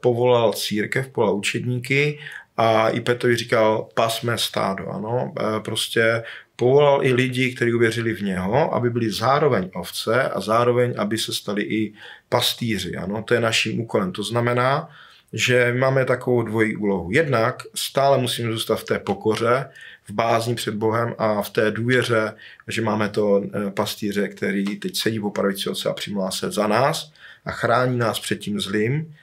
povolal 0.01 0.53
církev, 0.53 1.09
povolal 1.09 1.37
učedníky 1.37 2.19
a 2.57 2.89
i 2.89 3.01
Petrovi 3.01 3.37
říkal, 3.37 3.89
pasme 3.95 4.39
stádo, 4.39 4.89
ano, 4.89 5.33
e, 5.41 5.61
prostě 5.61 6.23
povolal 6.57 7.05
i 7.05 7.13
lidi, 7.13 7.55
kteří 7.55 7.75
uvěřili 7.75 8.15
v 8.15 8.23
něho, 8.23 8.75
aby 8.75 8.91
byli 8.91 9.11
zároveň 9.11 9.71
ovce 9.75 10.23
a 10.23 10.41
zároveň, 10.41 10.95
aby 10.99 11.19
se 11.19 11.33
stali 11.33 11.63
i 11.63 11.93
pastýři, 12.29 12.97
ano, 12.97 13.23
to 13.23 13.35
je 13.35 13.41
naším 13.41 13.81
úkolem. 13.81 14.13
To 14.13 14.23
znamená, 14.23 14.89
že 15.33 15.75
máme 15.79 16.05
takovou 16.05 16.43
dvojí 16.43 16.77
úlohu. 16.77 17.11
Jednak 17.13 17.63
stále 17.75 18.19
musíme 18.19 18.53
zůstat 18.53 18.77
v 18.77 18.85
té 18.85 18.99
pokoře, 18.99 19.69
v 20.09 20.11
bázni 20.11 20.55
před 20.55 20.75
Bohem 20.75 21.15
a 21.19 21.43
v 21.43 21.51
té 21.51 21.71
důvěře, 21.71 22.35
že 22.69 22.83
máme 22.83 23.09
to 23.09 23.43
pastýře, 23.75 24.29
který 24.29 24.77
teď 24.77 24.97
sedí 24.97 25.21
po 25.21 25.31
pravici 25.31 25.71
otce 25.71 25.89
a 25.89 25.93
přimlá 25.93 26.31
se 26.31 26.51
za 26.51 26.67
nás 26.67 27.13
a 27.45 27.51
chrání 27.51 27.99
nás 27.99 28.21
před 28.21 28.37
tím 28.37 28.61
zlým 28.61 29.15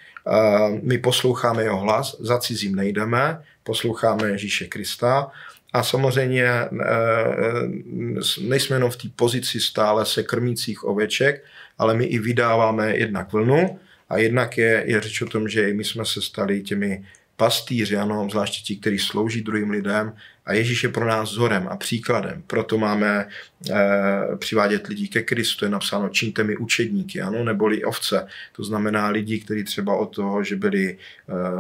my 0.82 0.98
posloucháme 0.98 1.64
jeho 1.64 1.80
hlas, 1.80 2.16
za 2.20 2.40
cizím 2.40 2.76
nejdeme, 2.76 3.44
posloucháme 3.64 4.30
Ježíše 4.30 4.68
Krista 4.68 5.32
a 5.74 5.84
samozřejmě 5.84 6.44
e, 6.44 6.68
e, 6.68 6.70
nejsme 8.42 8.76
jenom 8.76 8.92
v 8.92 8.98
té 8.98 9.08
pozici 9.16 9.60
stále 9.60 10.06
se 10.06 10.24
krmících 10.24 10.84
oveček, 10.84 11.44
ale 11.78 11.94
my 11.94 12.06
i 12.06 12.20
vydáváme 12.20 12.98
jednak 12.98 13.34
vlnu 13.34 13.80
a 14.10 14.18
jednak 14.18 14.58
je, 14.58 14.84
je 14.86 15.02
řeč 15.02 15.22
o 15.22 15.26
tom, 15.26 15.48
že 15.48 15.74
my 15.74 15.84
jsme 15.84 16.06
se 16.06 16.22
stali 16.22 16.62
těmi 16.62 17.06
pastýři, 17.38 17.98
ano, 17.98 18.28
zvláště 18.32 18.64
ti, 18.64 18.76
kteří 18.76 19.00
slouží 19.00 19.42
druhým 19.42 19.70
lidem 19.70 20.14
a 20.46 20.54
Ježíš 20.54 20.84
je 20.84 20.90
pro 20.90 21.08
nás 21.08 21.32
vzorem 21.32 21.68
a 21.68 21.78
příkladem. 21.78 22.44
Proto 22.48 22.78
máme 22.78 23.28
e, 23.70 23.76
přivádět 24.38 24.88
lidi 24.88 25.08
ke 25.08 25.22
Kristu. 25.22 25.66
Je 25.66 25.72
napsáno, 25.72 26.10
čiňte 26.10 26.44
mi 26.44 26.58
učedníky, 26.58 27.22
ano, 27.22 27.44
neboli 27.44 27.84
ovce. 27.84 28.28
To 28.52 28.64
znamená 28.64 29.08
lidi, 29.08 29.40
kteří 29.40 29.64
třeba 29.64 29.96
od 29.96 30.16
toho, 30.16 30.44
že 30.44 30.56
byli 30.56 30.90
e, 30.90 30.98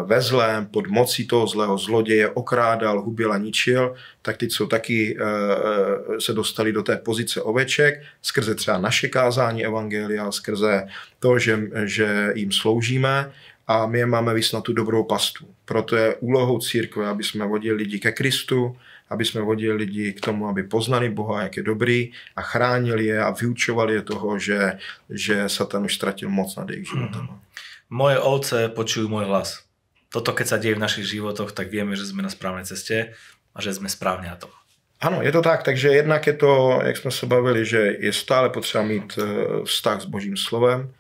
ve 0.04 0.22
zlém, 0.22 0.65
pod 0.65 0.88
mocí 0.88 1.28
toho 1.28 1.48
zlého 1.48 1.78
zloděje, 1.78 2.30
okrádal, 2.30 3.02
hubil 3.02 3.34
a 3.34 3.38
ničil, 3.38 3.96
tak 4.22 4.38
teď 4.38 4.52
jsou 4.52 4.67
taky 4.67 5.17
e, 5.19 6.22
se 6.22 6.34
dostali 6.34 6.72
do 6.72 6.84
té 6.84 6.98
pozice 6.98 7.41
oveček, 7.41 8.02
skrze 8.22 8.56
třeba 8.56 8.78
naše 8.78 9.08
kázání 9.08 9.65
evangelia, 9.65 10.32
skrze 10.32 10.88
to, 11.19 11.39
že, 11.39 11.60
že 11.86 12.32
jim 12.36 12.52
sloužíme 12.52 13.32
a 13.67 13.86
my 13.86 13.99
je 13.99 14.06
máme 14.06 14.34
vyslat 14.34 14.63
tu 14.63 14.73
dobrou 14.73 15.04
pastu. 15.04 15.47
Proto 15.65 15.95
je 15.95 16.15
úlohou 16.15 16.60
církve, 16.60 17.08
aby 17.08 17.23
jsme 17.23 17.47
vodili 17.47 17.78
lidi 17.78 17.99
ke 17.99 18.12
Kristu, 18.12 18.78
aby 19.10 19.26
jsme 19.26 19.41
vodili 19.41 19.73
lidi 19.76 20.13
k 20.13 20.21
tomu, 20.21 20.47
aby 20.47 20.63
poznali 20.63 21.10
Boha, 21.10 21.43
jak 21.43 21.58
je 21.58 21.63
dobrý 21.63 22.12
a 22.36 22.41
chránili 22.41 23.06
je 23.06 23.23
a 23.23 23.32
vyučovali 23.32 23.93
je 23.93 24.02
toho, 24.02 24.39
že, 24.39 24.78
že 25.10 25.49
Satan 25.49 25.86
už 25.86 25.95
ztratil 25.95 26.30
moc 26.30 26.56
nad 26.56 26.69
jejich 26.69 26.88
životem. 26.88 27.21
Mm-hmm. 27.21 27.39
Moje 27.89 28.19
ovce 28.19 28.69
počují 28.69 29.10
můj 29.10 29.26
hlas. 29.26 29.63
Toto, 30.10 30.34
keď 30.34 30.47
sa 30.47 30.58
deje 30.62 30.78
v 30.78 30.84
našich 30.86 31.10
životoch, 31.10 31.52
tak 31.58 31.73
víme, 31.73 31.97
že 31.97 32.06
jsme 32.06 32.21
na 32.21 32.30
správné 32.30 32.65
cestě 32.65 33.13
a 33.56 33.62
že 33.62 33.73
jsme 33.73 33.89
správně 33.89 34.30
na 34.30 34.36
tom. 34.36 34.49
Ano, 35.02 35.21
je 35.21 35.32
to 35.32 35.41
tak, 35.41 35.63
takže 35.63 35.88
jednak 35.88 36.28
je 36.28 36.34
to, 36.34 36.80
jak 36.84 36.97
jsme 36.97 37.12
se 37.12 37.26
bavili, 37.26 37.65
že 37.65 37.95
je 37.99 38.13
stále 38.13 38.49
potřeba 38.49 38.84
mít 38.84 39.17
eh, 39.17 39.26
vztah 39.65 40.02
s 40.02 40.06
Božím 40.06 40.38
slovem, 40.38 40.93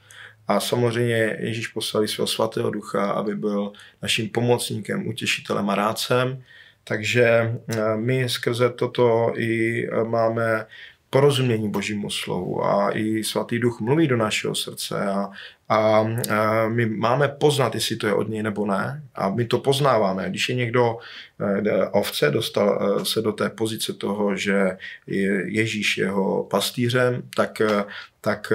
a 0.47 0.59
samozřejmě 0.59 1.37
Ježíš 1.39 1.67
poslal 1.67 2.07
svého 2.07 2.27
svatého 2.27 2.69
ducha, 2.69 3.11
aby 3.11 3.35
byl 3.35 3.71
naším 4.01 4.29
pomocníkem, 4.29 5.07
utěšitelem 5.07 5.69
a 5.69 5.75
rádcem. 5.75 6.43
Takže 6.83 7.23
eh, 7.23 7.97
my 7.97 8.29
skrze 8.29 8.69
toto 8.69 9.33
i 9.35 9.83
eh, 9.87 10.03
máme 10.03 10.65
porozumění 11.13 11.69
Božímu 11.69 12.09
slovu 12.09 12.65
a 12.65 12.97
i 12.97 13.23
svatý 13.23 13.59
duch 13.59 13.79
mluví 13.79 14.07
do 14.07 14.17
našeho 14.17 14.55
srdce 14.55 15.05
a, 15.05 15.29
a, 15.69 15.77
a 15.77 16.69
my 16.69 16.85
máme 16.85 17.27
poznat, 17.27 17.75
jestli 17.75 17.95
to 17.95 18.07
je 18.07 18.13
od 18.13 18.29
něj 18.29 18.43
nebo 18.43 18.65
ne 18.65 19.03
a 19.15 19.29
my 19.29 19.45
to 19.45 19.59
poznáváme. 19.59 20.29
Když 20.29 20.49
je 20.49 20.55
někdo 20.55 20.97
eh, 21.41 21.87
ovce, 21.91 22.31
dostal 22.31 22.79
eh, 22.81 23.05
se 23.05 23.21
do 23.21 23.31
té 23.31 23.49
pozice 23.49 23.93
toho, 23.93 24.35
že 24.35 24.77
je 25.07 25.53
Ježíš 25.53 25.97
jeho 25.97 26.43
pastýřem, 26.43 27.21
tak, 27.35 27.61
eh, 27.61 27.83
tak 28.21 28.53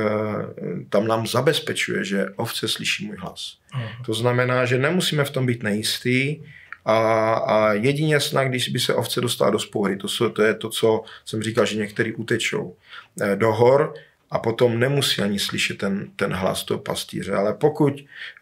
tam 0.91 1.07
nám 1.07 1.27
zabezpečuje, 1.27 2.05
že 2.05 2.27
ovce 2.37 2.69
slyší 2.69 3.07
můj 3.07 3.17
hlas. 3.17 3.59
Uh-huh. 3.75 4.05
To 4.07 4.15
znamená, 4.15 4.65
že 4.65 4.79
nemusíme 4.79 5.25
v 5.25 5.31
tom 5.31 5.47
být 5.47 5.63
nejistý, 5.63 6.43
a, 6.89 7.35
a 7.35 7.73
jedině 7.73 8.21
snad, 8.21 8.45
když 8.45 8.69
by 8.69 8.81
se 8.81 8.95
ovce 8.95 9.21
dostala 9.21 9.51
do 9.51 9.59
spory, 9.59 9.97
to, 9.97 10.31
to 10.31 10.43
je 10.43 10.55
to, 10.55 10.69
co 10.69 11.03
jsem 11.25 11.43
říkal, 11.43 11.67
že 11.67 11.77
některý 11.77 12.15
utečou 12.15 12.77
eh, 13.21 13.37
do 13.37 13.53
hor 13.53 13.95
a 14.31 14.39
potom 14.39 14.79
nemusí 14.79 15.23
ani 15.23 15.39
slyšet 15.39 15.79
ten, 15.79 16.09
ten 16.17 16.33
hlas 16.33 16.65
toho 16.65 16.81
pastýře. 16.81 17.33
Ale 17.35 17.55
pokud, 17.55 17.95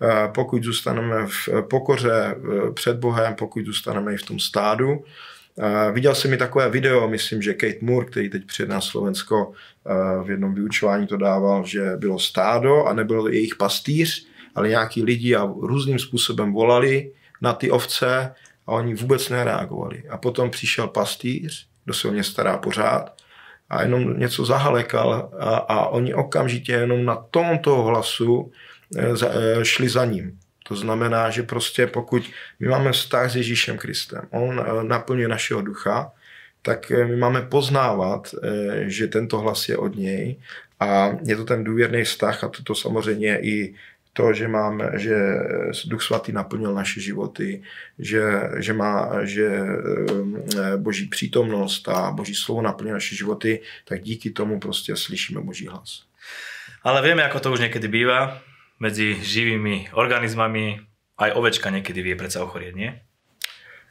eh, 0.03 0.29
pokud 0.35 0.65
zůstaneme 0.65 1.27
v 1.27 1.49
pokoře 1.71 2.13
eh, 2.13 2.73
před 2.73 2.97
Bohem, 2.97 3.35
pokud 3.35 3.67
zůstaneme 3.67 4.15
i 4.15 4.17
v 4.17 4.27
tom 4.27 4.39
stádu, 4.39 5.05
Viděl 5.93 6.15
jsem 6.15 6.31
mi 6.31 6.37
takové 6.37 6.71
video, 6.71 7.09
myslím, 7.09 7.43
že 7.43 7.55
Kate 7.55 7.79
Moore, 7.81 8.07
který 8.07 8.31
teď 8.31 8.45
přijede 8.47 8.75
na 8.75 8.81
Slovensko, 8.81 9.53
v 10.25 10.31
jednom 10.31 10.55
vyučování 10.55 11.07
to 11.07 11.17
dával, 11.17 11.67
že 11.67 11.97
bylo 11.97 12.19
stádo 12.19 12.85
a 12.85 12.93
nebyl 12.93 13.27
jejich 13.27 13.55
pastýř, 13.57 14.27
ale 14.55 14.69
nějaký 14.69 15.03
lidi 15.03 15.37
a 15.37 15.53
různým 15.61 15.99
způsobem 15.99 16.53
volali 16.53 17.11
na 17.41 17.53
ty 17.53 17.71
ovce 17.71 18.35
a 18.67 18.73
oni 18.73 18.95
vůbec 18.95 19.29
nereagovali. 19.29 20.03
A 20.09 20.19
potom 20.19 20.51
přišel 20.51 20.89
pastýř, 20.89 21.69
kdo 21.85 21.95
se 21.95 22.09
o 22.09 22.13
ně 22.13 22.25
stará 22.25 22.59
pořád 22.59 23.17
a 23.71 23.83
jenom 23.83 24.19
něco 24.19 24.45
zahalekal 24.45 25.31
a, 25.41 25.57
a 25.57 25.87
oni 25.87 26.15
okamžitě 26.15 26.73
jenom 26.73 27.05
na 27.05 27.17
tomto 27.31 27.83
hlasu 27.83 28.53
e, 28.97 29.07
e, 29.61 29.65
šli 29.65 29.89
za 29.89 30.05
ním. 30.05 30.39
To 30.69 30.77
znamená, 30.77 31.31
že 31.31 31.43
prostě 31.43 31.87
pokud 31.87 32.31
my 32.61 32.69
máme 32.69 32.93
vztah 32.93 33.31
s 33.31 33.37
Ježíšem 33.37 33.79
Kristem, 33.79 34.23
on 34.31 34.61
e, 34.61 34.85
naplňuje 34.85 35.29
našeho 35.29 35.63
ducha, 35.63 36.13
tak 36.63 36.91
my 36.91 37.17
máme 37.17 37.43
poznávat, 37.43 38.35
že 38.87 39.07
tento 39.07 39.39
hlas 39.39 39.69
je 39.69 39.77
od 39.77 39.97
něj 39.97 40.37
a 40.81 41.11
je 41.23 41.37
to 41.37 41.45
ten 41.45 41.65
důvěrný 41.65 42.05
vztah 42.05 42.45
a 42.45 42.49
toto 42.49 42.75
samozřejmě 42.75 43.39
i 43.39 43.75
to, 44.17 44.33
že 44.33 44.49
máme, 44.49 44.97
že 44.97 45.13
Duch 45.85 46.01
Svatý 46.01 46.33
naplnil 46.33 46.73
naše 46.73 47.05
životy, 47.05 47.61
že, 48.01 48.25
že 48.65 48.73
má, 48.73 49.21
že 49.29 49.45
eh, 49.45 50.77
Boží 50.81 51.07
přítomnost 51.13 51.85
a 51.89 52.11
Boží 52.17 52.33
slovo 52.33 52.65
naplnil 52.65 52.97
naše 52.97 53.13
životy, 53.13 53.61
tak 53.85 54.01
díky 54.01 54.31
tomu 54.31 54.61
prostě 54.61 54.97
slyšíme 54.97 55.41
Boží 55.41 55.67
hlas. 55.69 56.09
Ale 56.83 57.03
vieme, 57.03 57.27
ako 57.27 57.41
to 57.41 57.53
už 57.53 57.61
niekedy 57.67 57.91
býva 57.91 58.41
medzi 58.79 59.19
živými 59.19 59.91
organizmami. 59.93 60.81
Aj 61.19 61.33
ovečka 61.33 61.73
niekedy 61.73 61.99
vie 62.05 62.15
predsa 62.15 62.45
ochorieť, 62.45 62.75
nie? 62.77 62.91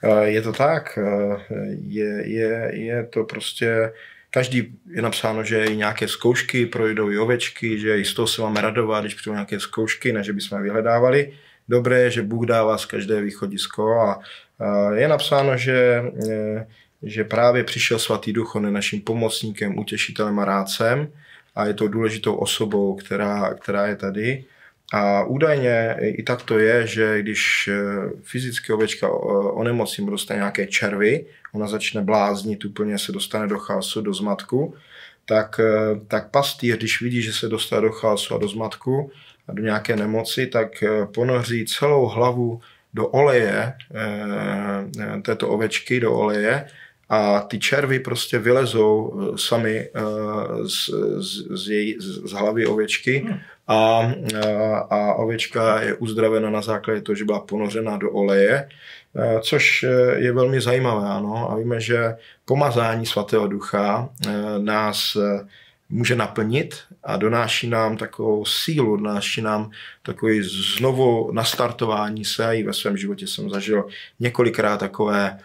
Eh, 0.02 0.26
je 0.34 0.42
to 0.42 0.54
tak, 0.58 0.98
eh, 0.98 1.38
je, 1.86 2.12
je, 2.26 2.54
je 2.74 2.98
to 3.14 3.24
prostě 3.24 3.92
Každý 4.30 4.76
je 4.90 5.02
napsáno, 5.02 5.44
že 5.44 5.66
i 5.66 5.76
nějaké 5.76 6.08
zkoušky 6.08 6.66
projdou 6.66 7.10
i 7.12 7.18
ovečky, 7.18 7.80
že 7.80 8.00
i 8.00 8.06
z 8.06 8.14
toho 8.14 8.28
se 8.28 8.42
máme 8.42 8.62
radovat, 8.62 9.04
když 9.04 9.14
přijdou 9.14 9.34
nějaké 9.34 9.60
zkoušky, 9.60 10.14
než 10.14 10.30
bychom 10.30 10.58
je 10.58 10.64
vyhledávali. 10.64 11.34
Dobré, 11.70 12.12
že 12.12 12.22
Bůh 12.22 12.46
dává 12.46 12.78
z 12.78 12.86
každé 12.86 13.22
východisko 13.22 14.00
a, 14.00 14.20
je 14.94 15.08
napsáno, 15.08 15.58
že, 15.58 16.04
že 17.04 17.24
právě 17.24 17.64
přišel 17.64 18.00
svatý 18.00 18.34
duch, 18.34 18.56
on 18.56 18.66
je 18.66 18.72
naším 18.72 19.02
pomocníkem, 19.02 19.80
utěšitelem 19.80 20.40
a 20.40 20.46
rádcem 20.46 21.08
a 21.56 21.66
je 21.66 21.74
to 21.74 21.88
důležitou 21.88 22.36
osobou, 22.36 22.96
která, 22.96 23.54
která 23.54 23.88
je 23.88 23.96
tady. 23.96 24.46
A 24.94 25.24
údajně 25.24 25.96
i 26.02 26.24
tak 26.24 26.42
to 26.42 26.60
je, 26.60 26.88
že 26.88 27.22
když 27.22 27.70
eh, 27.74 28.10
fyzicky 28.22 28.74
ovečka 28.74 29.08
eh, 29.08 29.12
onemocní, 29.52 30.06
dostane 30.06 30.38
nějaké 30.38 30.68
červy, 30.68 31.26
ona 31.54 31.68
začne 31.68 32.02
bláznit, 32.02 32.66
úplně 32.66 33.00
se 33.00 33.12
dostane 33.12 33.48
do 33.48 33.58
chaosu, 33.58 34.02
do 34.02 34.14
zmatku, 34.14 34.76
tak, 35.26 35.60
eh, 35.60 36.00
tak 36.08 36.32
pastýř, 36.32 36.78
když 36.78 37.02
vidí, 37.02 37.22
že 37.22 37.34
se 37.34 37.48
dostane 37.48 37.82
do 37.82 37.92
chaosu 37.92 38.36
a 38.36 38.38
do 38.38 38.48
zmatku 38.48 39.12
a 39.48 39.54
do 39.54 39.64
nějaké 39.64 39.96
nemoci, 39.96 40.48
tak 40.48 40.84
ponoří 41.14 41.66
celou 41.66 42.06
hlavu 42.06 42.62
do 42.94 43.08
oleje 43.08 43.74
této 45.22 45.50
ovečky, 45.50 46.00
do 46.00 46.14
oleje 46.14 46.68
a 47.10 47.40
ty 47.40 47.60
červy 47.60 48.00
prostě 48.00 48.40
vylezou 48.40 49.22
sami 49.36 49.90
z, 50.64 50.90
z, 51.18 51.48
z, 51.64 51.70
její, 51.70 51.96
z 52.00 52.32
hlavy 52.32 52.66
ovečky 52.66 53.18
hmm 53.18 53.40
a, 53.68 54.12
a 54.90 55.14
ovečka 55.14 55.82
je 55.82 55.94
uzdravena 55.94 56.50
na 56.50 56.62
základě 56.62 57.02
toho, 57.02 57.16
že 57.16 57.26
byla 57.26 57.40
ponořena 57.40 57.98
do 57.98 58.12
oleje, 58.12 58.70
což 59.42 59.86
je 60.16 60.34
velmi 60.34 60.62
zajímavé. 60.62 61.08
Ano? 61.10 61.52
A 61.52 61.56
víme, 61.56 61.82
že 61.82 62.16
pomazání 62.46 63.06
svatého 63.06 63.48
ducha 63.48 64.10
nás 64.58 65.18
může 65.90 66.16
naplnit 66.16 66.76
a 67.04 67.18
donáší 67.18 67.70
nám 67.70 67.98
takovou 67.98 68.46
sílu, 68.46 68.98
donáší 68.98 69.42
nám 69.42 69.72
takový 70.04 70.42
znovu 70.78 71.32
nastartování 71.32 72.26
se. 72.26 72.58
I 72.58 72.64
ve 72.64 72.74
svém 72.74 72.98
životě 72.98 73.28
jsem 73.28 73.50
zažil 73.50 73.88
několikrát 74.20 74.78
takové 74.78 75.40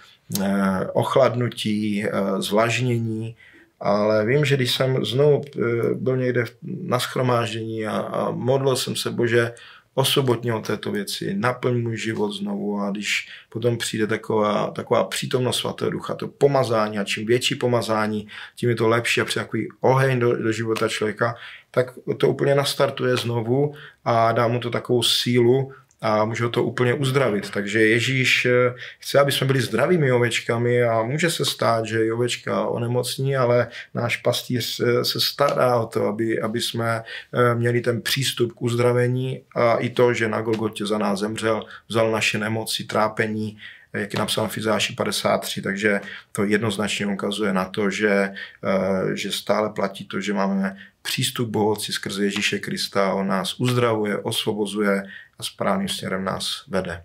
ochladnutí, 0.92 2.04
zvlažnění, 2.38 3.36
ale 3.80 4.26
vím, 4.26 4.44
že 4.44 4.56
když 4.56 4.74
jsem 4.74 5.04
znovu 5.04 5.42
eh, 5.44 5.60
byl 5.94 6.16
někde 6.16 6.44
na 6.64 6.98
schromáždění 6.98 7.86
a, 7.86 7.98
a 7.98 8.30
modlil 8.30 8.76
jsem 8.76 8.96
se, 8.96 9.10
Bože, 9.10 9.52
osobotně 9.94 10.54
o 10.54 10.60
této 10.60 10.92
věci, 10.92 11.34
naplň 11.34 11.82
můj 11.82 11.96
život 11.96 12.32
znovu 12.32 12.80
a 12.80 12.90
když 12.90 13.28
potom 13.48 13.78
přijde 13.78 14.06
taková, 14.06 14.70
taková 14.70 15.04
přítomnost 15.04 15.58
svatého 15.58 15.90
ducha, 15.90 16.14
to 16.14 16.28
pomazání 16.28 16.98
a 16.98 17.04
čím 17.04 17.26
větší 17.26 17.54
pomazání, 17.54 18.28
tím 18.56 18.68
je 18.68 18.74
to 18.76 18.88
lepší 18.88 19.20
a 19.20 19.24
přijde 19.24 19.44
takový 19.44 19.68
oheň 19.80 20.18
do, 20.18 20.36
do 20.42 20.52
života 20.52 20.88
člověka, 20.88 21.34
tak 21.70 21.98
to 22.18 22.28
úplně 22.28 22.54
nastartuje 22.54 23.16
znovu 23.16 23.74
a 24.04 24.32
dá 24.32 24.48
mu 24.48 24.60
to 24.60 24.70
takovou 24.70 25.02
sílu, 25.02 25.72
a 26.00 26.24
může 26.24 26.48
to 26.48 26.64
úplně 26.64 26.94
uzdravit. 26.94 27.50
Takže 27.50 27.80
Ježíš 27.86 28.46
eh, 28.46 28.74
chce, 28.98 29.20
aby 29.20 29.32
jsme 29.32 29.46
byli 29.46 29.60
zdravými 29.60 30.12
ovečkami 30.12 30.82
a 30.82 31.02
může 31.02 31.30
se 31.30 31.44
stát, 31.44 31.86
že 31.86 32.06
i 32.06 32.12
ovečka 32.12 32.66
onemocní, 32.66 33.36
ale 33.36 33.68
náš 33.94 34.16
pastýř 34.16 34.80
se 35.02 35.20
stará 35.20 35.76
o 35.76 35.86
to, 35.86 36.06
aby, 36.06 36.40
aby 36.40 36.60
jsme 36.60 37.02
eh, 37.32 37.54
měli 37.54 37.80
ten 37.80 38.02
přístup 38.02 38.52
k 38.52 38.62
uzdravení 38.62 39.42
a 39.54 39.76
i 39.76 39.88
to, 39.90 40.14
že 40.14 40.28
na 40.28 40.40
Golgotě 40.40 40.86
za 40.86 40.98
nás 40.98 41.20
zemřel, 41.20 41.64
vzal 41.88 42.12
naše 42.12 42.38
nemoci, 42.38 42.84
trápení, 42.84 43.58
jak 43.92 44.12
je 44.12 44.18
napsáno 44.18 44.48
v 44.48 44.58
Izáši 44.58 44.92
53, 44.92 45.62
takže 45.62 46.00
to 46.32 46.44
jednoznačně 46.44 47.06
ukazuje 47.06 47.52
na 47.52 47.64
to, 47.64 47.90
že, 47.90 48.32
eh, 48.64 49.16
že 49.16 49.32
stále 49.32 49.70
platí 49.70 50.04
to, 50.04 50.20
že 50.20 50.32
máme 50.32 50.76
přístup 51.02 51.48
Bohoci 51.48 51.92
skrze 51.92 52.24
Ježíše 52.24 52.58
Krista, 52.58 53.14
on 53.14 53.26
nás 53.26 53.60
uzdravuje, 53.60 54.18
osvobozuje 54.18 55.02
a 55.40 55.42
správným 55.42 55.88
směrem 55.88 56.24
nás 56.24 56.68
vede. 56.68 57.00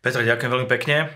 Petr, 0.00 0.24
ďakujem 0.24 0.48
veľmi 0.48 0.68
pekne 0.72 1.12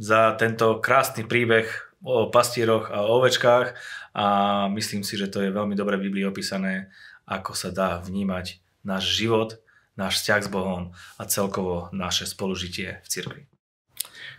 za 0.00 0.32
tento 0.40 0.80
krásny 0.80 1.28
príbeh 1.28 1.68
o 2.00 2.32
pastíroch 2.32 2.88
a 2.88 3.04
o 3.04 3.20
ovečkách 3.20 3.76
a 4.16 4.26
myslím 4.72 5.04
si, 5.04 5.20
že 5.20 5.28
to 5.28 5.44
je 5.44 5.52
veľmi 5.52 5.76
dobre 5.76 6.00
v 6.00 6.08
Biblii 6.08 6.24
opísané, 6.24 6.88
ako 7.28 7.52
sa 7.52 7.68
dá 7.68 8.00
vnímať 8.00 8.64
náš 8.80 9.12
život, 9.12 9.60
náš 10.00 10.24
vzťah 10.24 10.40
s 10.40 10.48
Bohom 10.48 10.82
a 11.20 11.22
celkovo 11.28 11.92
naše 11.92 12.24
spolužitie 12.24 13.04
v 13.04 13.08
cirkvi. 13.12 13.42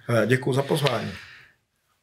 Eh, 0.09 0.25
Ďakujem 0.25 0.55
za 0.57 0.65
pozvání. 0.65 1.11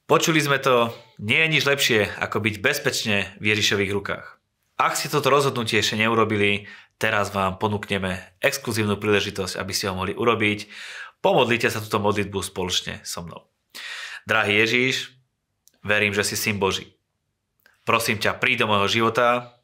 Počuli 0.06 0.40
sme 0.40 0.62
to, 0.62 0.94
nie 1.20 1.36
je 1.36 1.52
nič 1.52 1.62
lepšie, 1.68 2.00
ako 2.16 2.40
byť 2.40 2.54
bezpečne 2.64 3.28
v 3.42 3.52
Ježišových 3.52 3.92
rukách. 3.92 4.40
Ak 4.78 4.94
ste 4.94 5.10
toto 5.10 5.28
rozhodnutie 5.28 5.82
ešte 5.82 5.98
neurobili, 5.98 6.70
teraz 6.98 7.30
vám 7.30 7.56
ponúkneme 7.56 8.18
exkluzívnu 8.42 8.98
príležitosť, 8.98 9.56
aby 9.56 9.72
ste 9.72 9.88
ho 9.88 9.94
mohli 9.94 10.12
urobiť. 10.12 10.66
Pomodlite 11.22 11.70
sa 11.70 11.82
túto 11.82 12.02
modlitbu 12.02 12.38
spoločne 12.42 13.00
so 13.06 13.22
mnou. 13.22 13.46
Drahý 14.26 14.60
Ježíš, 14.66 15.16
verím, 15.80 16.12
že 16.12 16.26
si 16.26 16.36
syn 16.36 16.58
Boží. 16.58 16.98
Prosím 17.86 18.20
ťa, 18.20 18.36
príď 18.36 18.66
do 18.66 18.74
môjho 18.74 19.00
života, 19.00 19.56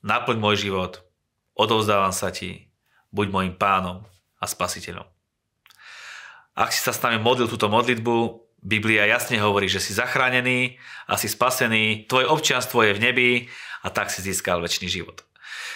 naplň 0.00 0.38
môj 0.40 0.56
život, 0.64 1.04
odovzdávam 1.52 2.14
sa 2.14 2.32
ti, 2.32 2.72
buď 3.12 3.26
môjim 3.28 3.54
pánom 3.54 4.08
a 4.40 4.48
spasiteľom. 4.48 5.04
Ak 6.54 6.70
si 6.70 6.80
sa 6.80 6.94
s 6.94 7.02
nami 7.02 7.18
modlil 7.18 7.50
túto 7.50 7.66
modlitbu, 7.66 8.46
Biblia 8.64 9.04
jasne 9.04 9.36
hovorí, 9.42 9.68
že 9.68 9.82
si 9.82 9.92
zachránený 9.92 10.80
a 11.04 11.20
si 11.20 11.28
spasený, 11.28 12.08
tvoje 12.08 12.24
občianstvo 12.30 12.80
je 12.80 12.96
v 12.96 13.02
nebi 13.02 13.30
a 13.84 13.92
tak 13.92 14.08
si 14.08 14.24
získal 14.24 14.64
väčší 14.64 14.88
život. 14.88 15.23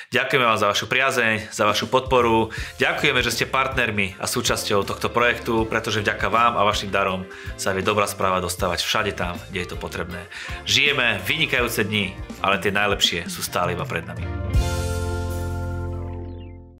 Ďakujeme 0.08 0.44
vám 0.46 0.60
za 0.60 0.70
vašu 0.70 0.86
priazeň, 0.88 1.52
za 1.52 1.64
vašu 1.68 1.86
podporu. 1.92 2.48
Ďakujeme, 2.80 3.20
že 3.20 3.34
ste 3.34 3.50
partnermi 3.50 4.16
a 4.16 4.24
súčasťou 4.24 4.86
tohto 4.86 5.12
projektu, 5.12 5.68
pretože 5.68 6.00
vďaka 6.00 6.26
vám 6.32 6.56
a 6.56 6.64
vašim 6.64 6.88
darom 6.88 7.28
sa 7.60 7.76
vie 7.76 7.84
dobrá 7.84 8.08
správa 8.08 8.40
dostávať 8.40 8.84
všade 8.86 9.12
tam, 9.18 9.36
kde 9.52 9.66
je 9.66 9.68
to 9.68 9.76
potrebné. 9.76 10.24
Žijeme 10.64 11.20
vynikajúce 11.26 11.84
dni, 11.84 12.16
ale 12.40 12.62
tie 12.62 12.72
najlepšie 12.72 13.28
sú 13.28 13.44
stále 13.44 13.76
iba 13.76 13.84
pred 13.84 14.06
nami. 14.06 14.77